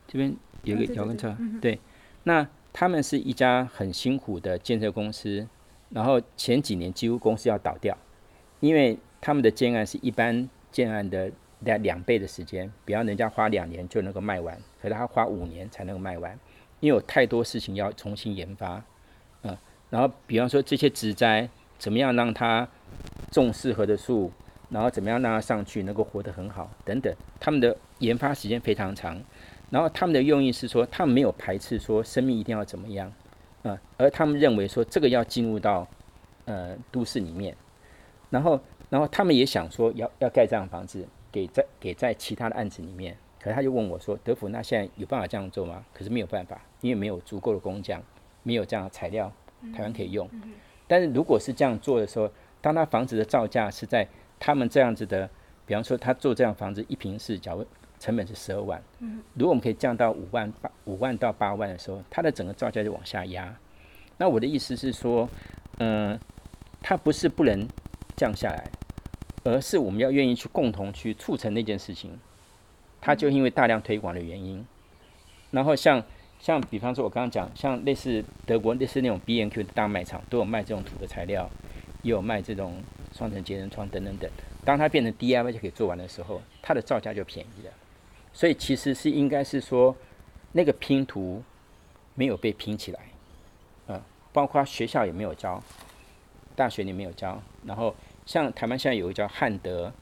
[0.09, 0.35] 这边
[0.65, 1.79] 有个窑跟灶，对。
[2.25, 5.47] 那他们是一家很辛苦的建设公司，
[5.89, 7.97] 然后前几年几乎公司要倒掉，
[8.61, 16.33] 因为他们的建案是一般建案的两两倍的时间，比方人家花两年就能够卖完，可是他花五年才能够卖完，
[16.81, 18.83] 因为有太多事情要重新研发，
[19.43, 19.57] 嗯，
[19.91, 21.49] 然后比方说这些植栽
[21.79, 22.67] 怎么样让它
[23.31, 24.33] 种适合的树，
[24.71, 29.23] 然后怎么样让它上去能够活得很好等等，他们的研发时间非常长。
[29.71, 33.13] 然后他们的用意是说，他们没有排斥说生命一定要怎么样，
[33.63, 35.87] 啊、而他们认为说这个要进入到
[36.47, 37.55] 呃都市里面，
[38.31, 38.59] 然后
[38.91, 45.83] 然后他们也想说要要盖这样的房子给在给在其他的案子里面，可是他就问我说，德福那现在有办法这样做吗？
[45.95, 48.03] 可是没有办法，因为没有足够的工匠，
[48.43, 49.33] 没有这样的材料，
[49.75, 50.29] 台湾可以用。
[50.87, 52.31] 但是如果是这样做的时候，
[52.61, 54.07] 当他房子的造价是在
[54.39, 55.31] 他们这样子的，
[55.65, 57.67] 比方说他做这样房子一平是假如。
[58.01, 58.83] 成本是十二万，
[59.35, 63.55] 如果我们可以降到五万八五万到八万的时候，它的整个造价就往下压。
[64.17, 65.29] 那我的意思是说，
[65.81, 66.19] 嗯，
[66.81, 67.69] 它不是不能
[68.17, 68.71] 降下来，
[69.45, 72.19] 而是我们要愿意去共同去促成那件事情。
[73.01, 74.67] 它就因为大量推广的原因，
[75.51, 76.05] 然后像
[76.39, 81.49] 像比方说，我刚刚讲，像类似德国类似那种 B N Q 的大卖场，都有卖这种土的材料，
[82.03, 82.83] 也有卖这种
[83.15, 84.31] 双层节能窗等等等。
[84.67, 87.73] 当它变成 DIY 就可以做完的时候，它的造价就便宜了。
[88.35, 89.97] 所以其实是应该是说，
[90.53, 91.43] 那个拼图
[92.15, 93.01] 没有被拼起来，
[93.89, 95.63] 嗯，包括学校也没有教，
[96.55, 97.41] 大学也没有教。
[97.65, 97.95] 然后
[98.27, 99.93] 像台湾现在有一个叫汉德，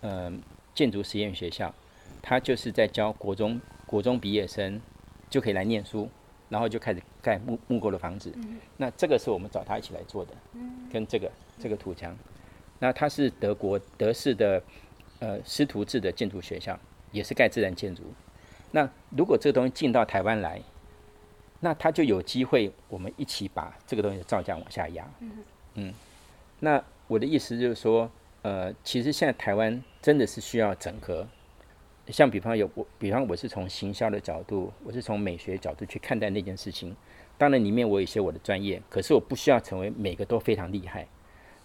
[0.00, 0.40] 嗯，
[0.74, 1.74] 建筑实验学校，
[2.20, 4.80] 他就是在教国中国中毕业生
[5.28, 6.08] 就可以来念书，
[6.48, 8.32] 然后就开始盖木木构的房子。
[8.76, 10.32] 那这个是我们找他一起来做的，
[10.92, 12.16] 跟这个这个土墙。
[12.78, 14.62] 那他是德国德式的
[15.20, 16.78] 呃师徒制的建筑学校。
[17.12, 18.04] 也是盖自然建筑，
[18.70, 20.58] 那如果这个东西进到台湾来，
[21.60, 25.06] 那他就有机会，我们一起把这个东西的造价往下压。
[25.74, 25.92] 嗯，
[26.60, 28.10] 那我的意思就是说，
[28.40, 31.26] 呃，其实现在台湾真的是需要整合。
[32.08, 36.96] 像比方有我，比方我是从行销的角度，我是从美学角度去看待那件事情。
[37.36, 41.06] 当然里面我有一些我的专业，可是我不需要成为每个都非常厉害。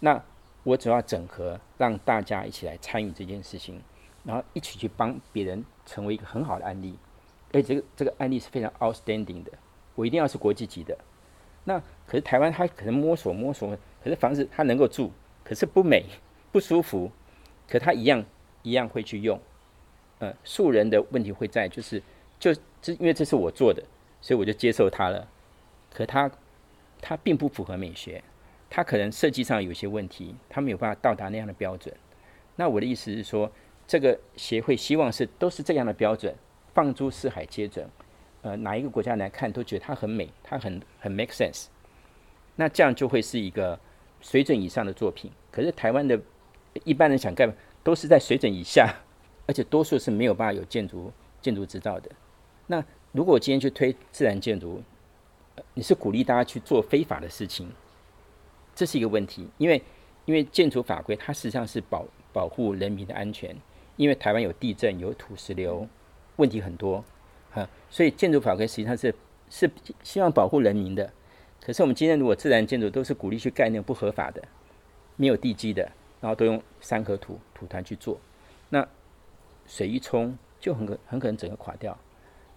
[0.01, 0.21] 那
[0.65, 3.81] 我主要整合，让大家一起来参与这件事情。
[4.25, 6.99] 然后一起去帮别人成为一个很好的案例，
[7.53, 9.51] 哎，这个这个案例是非常 outstanding 的，
[9.95, 10.97] 我一定要是国际级的。
[11.63, 13.69] 那可是台湾，它可能摸索摸索，
[14.03, 15.09] 可是房子它能够住，
[15.47, 16.03] 可是不美
[16.51, 17.09] 不舒服，
[17.69, 18.25] 可他一样
[18.63, 19.39] 一样会去用。
[20.19, 22.03] 呃，素人的问题会在就是
[22.37, 23.81] 就这，因为这是我做的，
[24.19, 25.25] 所以我就接受它了。
[25.93, 26.29] 可它
[26.99, 28.21] 它并不符合美学，
[28.69, 31.95] 它可能设计上有些问题，它没有办法到达那样的标准。
[32.57, 33.49] 那我的意思是说。
[33.89, 36.35] 这个协会希望是都是这样的标准，
[36.73, 37.89] 放诸四海皆准。
[38.41, 41.67] 呃，哪一个国家来看都觉得它很美，它很很 make sense。
[42.57, 43.79] 那这样就会是一个
[44.21, 45.31] 水准以上的作品。
[45.51, 46.19] 可是台湾的
[46.83, 47.49] 一般人想盖，
[47.83, 48.93] 都是在水准以下，
[49.47, 51.11] 而且多数是没有办法有建筑
[51.41, 52.11] 建筑执照的。
[52.67, 54.81] 那如果我今天去推自然建筑，
[55.73, 57.69] 你是鼓励大家去做非法的事情，
[58.75, 59.47] 这是一个问题。
[59.57, 59.81] 因为
[60.25, 63.55] 因为建筑法规它实际上是保保护人民的安全。
[63.95, 65.87] 因为台湾有地震、有土石流，
[66.35, 67.03] 问题很多，
[67.49, 69.11] 哈，所以建筑法规实际上是
[69.49, 69.67] 是
[70.03, 71.11] 希望保护人民的。
[71.67, 74.41] 可是我们今天如果自然建筑都是鼓励去盖那种不合法的、
[75.17, 75.83] 没有地基的，
[76.21, 78.17] 然后都用三合土土团去做，
[78.69, 78.87] 那
[79.65, 81.97] 水一冲就很可很可能整个垮掉。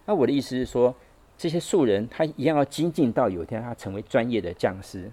[0.05, 0.95] 那我的意思是说，
[1.37, 5.11] 这些素人他一样要精进到有一天他成为专业的匠师。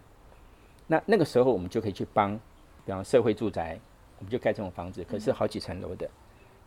[0.86, 2.38] 那那个时候我们就可以去帮，
[2.86, 3.80] 比方社会住宅。
[4.20, 6.10] 我们就盖这种房子，可是好几层楼的，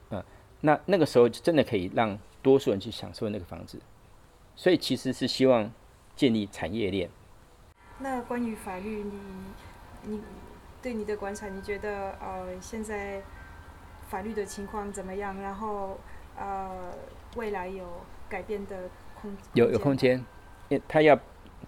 [0.10, 0.24] 嗯，
[0.62, 3.78] 那那个时候就真的可以让多数人去享受那个房子，
[4.56, 5.72] 所以其实是希望
[6.16, 7.10] 建立产业链。
[8.02, 9.20] 那关于法律，你
[10.04, 10.22] 你
[10.82, 13.22] 对你的观察，你觉得呃现在
[14.10, 15.40] 法律的情况怎么样？
[15.40, 16.00] 然后
[16.36, 16.94] 呃
[17.36, 17.86] 未来有
[18.28, 18.90] 改变的
[19.22, 20.26] 空间有有空间，
[20.70, 21.18] 因他要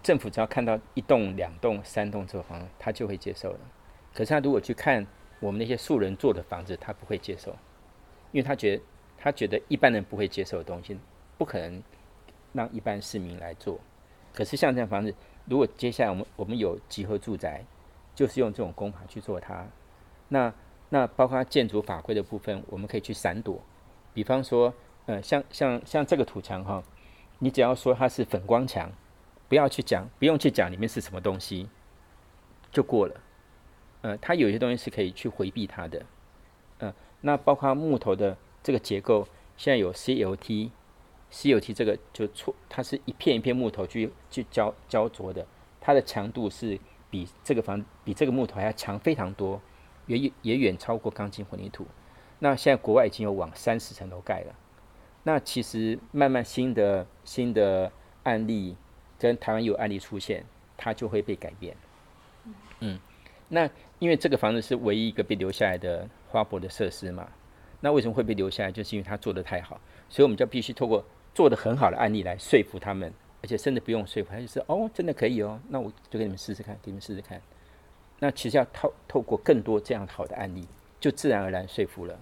[0.02, 3.60] 政府只要看到一栋、两栋、三栋这个房子，他就会接受了。
[4.14, 5.06] 可是他如果去看
[5.40, 7.52] 我们那些素人做的房子，他不会接受，
[8.32, 8.84] 因为他觉得
[9.18, 10.98] 他觉得一般人不会接受的东西，
[11.38, 11.84] 不可能
[12.54, 13.80] 让一般市民来做。
[14.34, 15.14] 可是像这样房子，
[15.46, 17.66] 如果接下来我们我们有集合住宅，
[18.16, 19.68] 就是用这种工法去做它，
[20.30, 20.54] 那
[20.90, 23.62] 那包括建筑法规的部分，我们可以去闪躲。
[24.14, 24.74] 比方说，
[25.06, 26.82] 呃，像像像这个土墙哈，
[27.40, 28.92] 你只要说它是粉光墙，
[29.50, 31.68] 不要去讲，不用去讲里面是什么东西，
[32.72, 33.20] 就过了。
[34.02, 36.06] 呃，它有些东西是可以去回避它的。
[36.78, 39.28] 呃，那包括木头的这个结构，
[39.58, 40.70] 现在有 CLT。
[41.34, 45.44] CLT 这个就错，它是一片一片木头去去胶胶着的，
[45.82, 46.80] 它的强度是
[47.10, 49.60] 比这个房比这个木头还要强非常多，
[50.06, 51.88] 也也远超过钢筋混凝土。
[52.38, 54.54] 那现在国外已经有往三十层楼盖了，
[55.24, 58.78] 那其实慢慢新的新的案例
[59.18, 60.46] 跟台湾有案例出现，
[60.78, 61.76] 它就会被改变。
[62.80, 63.00] 嗯，
[63.50, 63.68] 那
[63.98, 67.28] 因为这个房子是唯一一个被留下来的花博的设施嘛，
[67.80, 68.72] 那为什么会被留下来？
[68.72, 71.04] 就是因为它做的太好，所以我们就必须透过。
[71.34, 73.12] 做的很好的案例来说服他们，
[73.42, 77.42] 而且甚至不用说服，他就是哦，真的可以哦，那我就给你们试试看，给你们试试看。
[78.20, 80.68] 那其实要透透过更多这样好的案例，
[81.00, 82.18] 就自然而然说服了。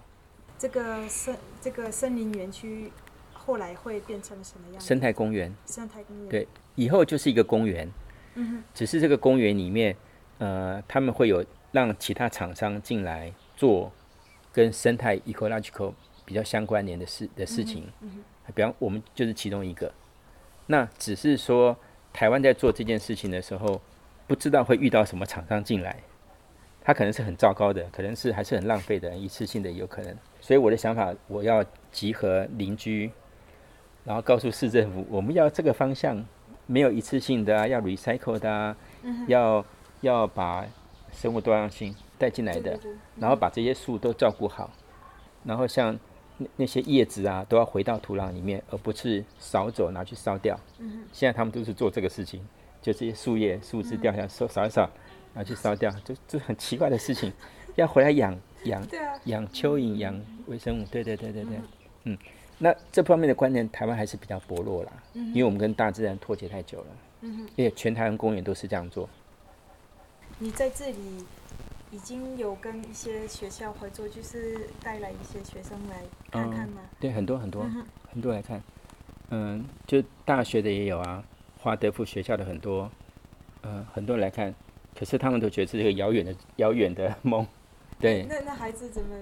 [0.57, 2.91] 这个森这个森林园区
[3.33, 4.81] 后来会变成什么样？
[4.81, 5.53] 生态公园。
[5.65, 6.29] 生态公园。
[6.29, 7.91] 对，以后就是一个公园。
[8.35, 8.63] 嗯哼。
[8.73, 9.95] 只是这个公园里面，
[10.37, 13.91] 呃，他们会有让其他厂商进来做
[14.51, 15.93] 跟生态 ecological
[16.25, 17.87] 比较相关联的事的事情。
[18.01, 18.23] 嗯哼。
[18.51, 19.91] 比方我们就是其中一个，
[20.67, 21.75] 那只是说
[22.13, 23.81] 台湾在做这件事情的时候，
[24.27, 25.97] 不知道会遇到什么厂商进来，
[26.83, 30.15] 他可能是很糟糕的，可能是还是很浪费的，一次性的也有可能。
[30.39, 33.11] 所以我的想法，我要集合邻居，
[34.03, 36.25] 然后告诉市政府，我们要这个方向，
[36.65, 38.75] 没有一次性的啊，要 recycle 的啊，
[39.27, 39.65] 要
[40.01, 40.65] 要把
[41.11, 42.79] 生物多样性带进来的，
[43.17, 44.71] 然后把这些树都照顾好，
[45.43, 45.99] 然后像。
[46.55, 50.59] 那些叶子啊，都要回到土壤里面，而不是扫走拿去烧掉。
[50.79, 51.03] 嗯。
[51.11, 52.39] 现在他们都是做这个事情，
[52.81, 54.89] 就这些树叶、树枝掉下来，扫扫一扫，
[55.33, 57.31] 拿去烧掉，就这很奇怪的事情，
[57.75, 58.87] 要回来养养
[59.25, 60.85] 养蚯蚓、养微生物。
[60.91, 61.59] 对对对对对。
[62.03, 62.17] 嗯。
[62.57, 66.87] 那这方面的观念，台湾还是比较薄弱啦，因为我们跟大自然脱节太久了。
[67.21, 67.47] 嗯。
[67.55, 69.09] 因为全台湾公园都是这样做。
[70.39, 71.25] 你在这里。
[71.91, 75.97] 已经有跟一些学校合作，就是带来一些学生来
[76.31, 76.81] 看看吗？
[76.81, 78.61] 嗯、对，很多很多、嗯、很多来看。
[79.29, 81.23] 嗯，就大学的也有啊，
[81.59, 82.89] 华德福学校的很多，
[83.63, 84.53] 嗯，很多人来看。
[84.97, 87.45] 可是他们都觉得是一个遥远的遥远的梦。
[87.99, 88.23] 对。
[88.23, 89.15] 那那孩子怎么？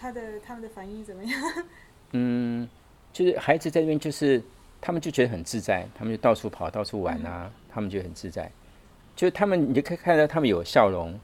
[0.00, 1.40] 他的他们的反应怎么样？
[2.12, 2.68] 嗯，
[3.12, 4.40] 就是孩子在那边，就是
[4.80, 8.48] 他们就觉得很自在，他们就到处跑，到处玩啊，嗯、他们觉得很自在。
[9.16, 11.18] 就他们，你就可以看到他们有笑容。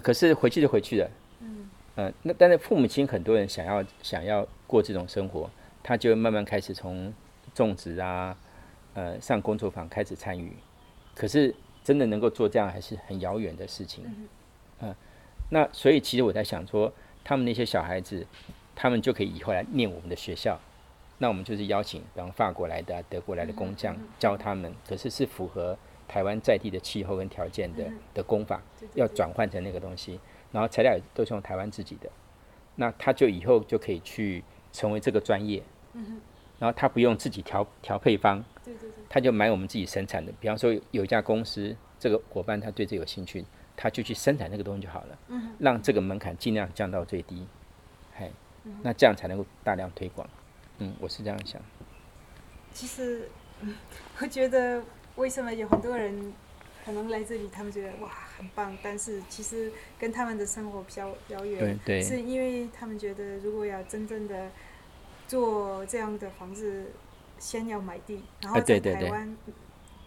[0.00, 5.48] 可是回去就回去了，嗯，呃，那但是父母亲很多人想要想要过这种生活，
[5.82, 7.12] 他就慢慢开始从
[7.54, 8.36] 种植啊，
[8.94, 10.52] 呃，上工作坊开始参与。
[11.14, 14.28] 可是真的能够做这样还是很遥远的事情，嗯、
[14.80, 14.96] 呃，
[15.50, 16.92] 那所以其实我在想说，
[17.22, 18.26] 他们那些小孩子，
[18.74, 20.58] 他们就可以以后来念我们的学校，
[21.18, 25.78] 那我们就是邀请，比方法国来的、啊、德国来的工匠教他们，可是是符合。
[26.08, 27.84] 台湾在地的气候跟条件的
[28.14, 28.62] 的工法，
[28.94, 30.20] 要转换成那个东西，
[30.52, 32.10] 然后材料也都是用台湾自己的，
[32.76, 34.42] 那他就以后就可以去
[34.72, 35.62] 成为这个专业，
[36.58, 38.44] 然后他不用自己调调配方，
[39.08, 40.32] 他就买我们自己生产的。
[40.40, 43.44] 比方说有一家公司，这个伙伴他对这有兴趣，
[43.76, 45.18] 他就去生产那个东西就好了，
[45.58, 47.46] 让这个门槛尽量降到最低，
[48.14, 48.30] 嘿，
[48.82, 50.28] 那这样才能够大量推广。
[50.78, 51.60] 嗯，我是这样想。
[52.72, 53.28] 其实，
[54.20, 54.82] 我觉得。
[55.16, 56.32] 为什么有很多人
[56.84, 64.50] 可能来这里，他们觉得哇很棒，但是其实跟他们的生活比较遥远，对对，是因为他们觉得如果要真正的
[65.26, 66.86] 做这样的房子，
[67.38, 69.36] 先要买地，然后在台湾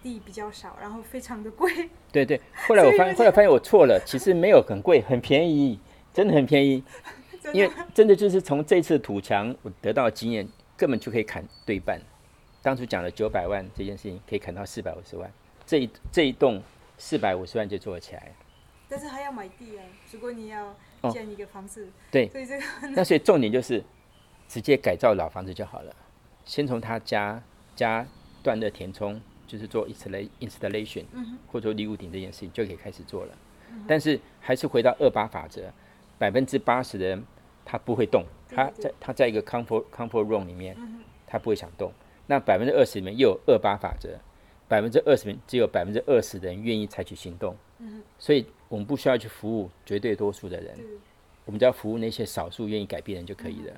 [0.01, 1.89] 地比较少，然后非常的贵。
[2.12, 5.80] 对对，后来我 发现，后来发现我错了，其实没有很贵，很便宜，
[6.14, 6.84] 真的很便宜。
[7.51, 10.47] 因为真的就是从这次土墙我得到的经验，
[10.78, 11.99] 根本就可以砍对半。
[12.62, 15.32] 当初讲了九百万这件事情，可以砍到四百五十万，
[15.66, 16.62] 这一这一栋
[16.97, 18.32] 四百五十万就做了起来。
[18.89, 19.86] 但是还要买地啊！
[20.12, 20.76] 如果你要
[21.12, 22.64] 建一个房子，哦、对，所以这个
[22.95, 23.84] 那所以重点就是
[24.47, 25.95] 直接改造老房子就好了。
[26.43, 27.41] 先从他家
[27.76, 28.05] 家
[28.41, 33.38] 断热填充就是做 installation，嗯、或者说立屋顶这件事情就可以开始做了。
[33.70, 35.72] 嗯、但是还是回到二八法则，
[36.18, 37.24] 百分之八十的人
[37.64, 40.76] 他不会动，他在他在一个 comfort comfort room 里面，
[41.28, 41.93] 他不会想动。
[42.30, 44.07] 那百分之二十里面又有二八法则，
[44.67, 47.55] 百分之二十只有百分之二十的人愿意采取行动。
[48.19, 50.77] 所以我们不需要去服务绝对多数的人，
[51.45, 53.73] 我们只要服务那些少数愿意改变的人就可以了。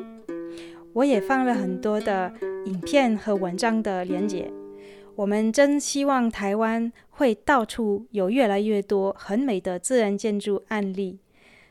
[0.94, 2.32] 我也放了很多的
[2.66, 4.52] 影片和文章的连结。
[5.16, 11.20] 我们真希望台湾会到处有越来越多很美的自然建筑案例，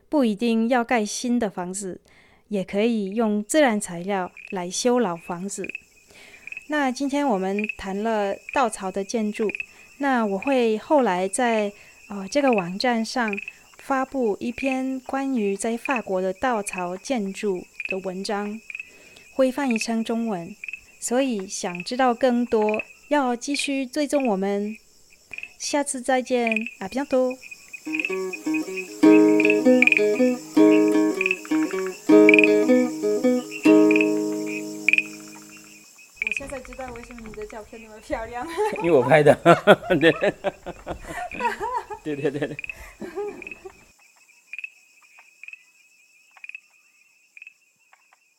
[0.08, 2.00] 不一定要盖新的房子，
[2.48, 5.66] 也可以用自然材料来修老房子。
[6.68, 9.48] 那今天我们谈了稻草的建筑，
[9.98, 11.72] 那我会后来在
[12.08, 13.38] 呃这个网站上
[13.78, 18.60] 发布一篇关于在法国的稻草建筑的文章。
[19.34, 20.54] 会翻译成中文，
[21.00, 24.76] 所以想知道更多，要继续追踪我们。
[25.56, 26.98] 下次再见，阿比
[36.92, 38.46] 为什么你的照片那么漂亮，
[38.82, 39.34] 因为我拍的。
[40.00, 40.12] 对
[42.16, 42.56] 对对对。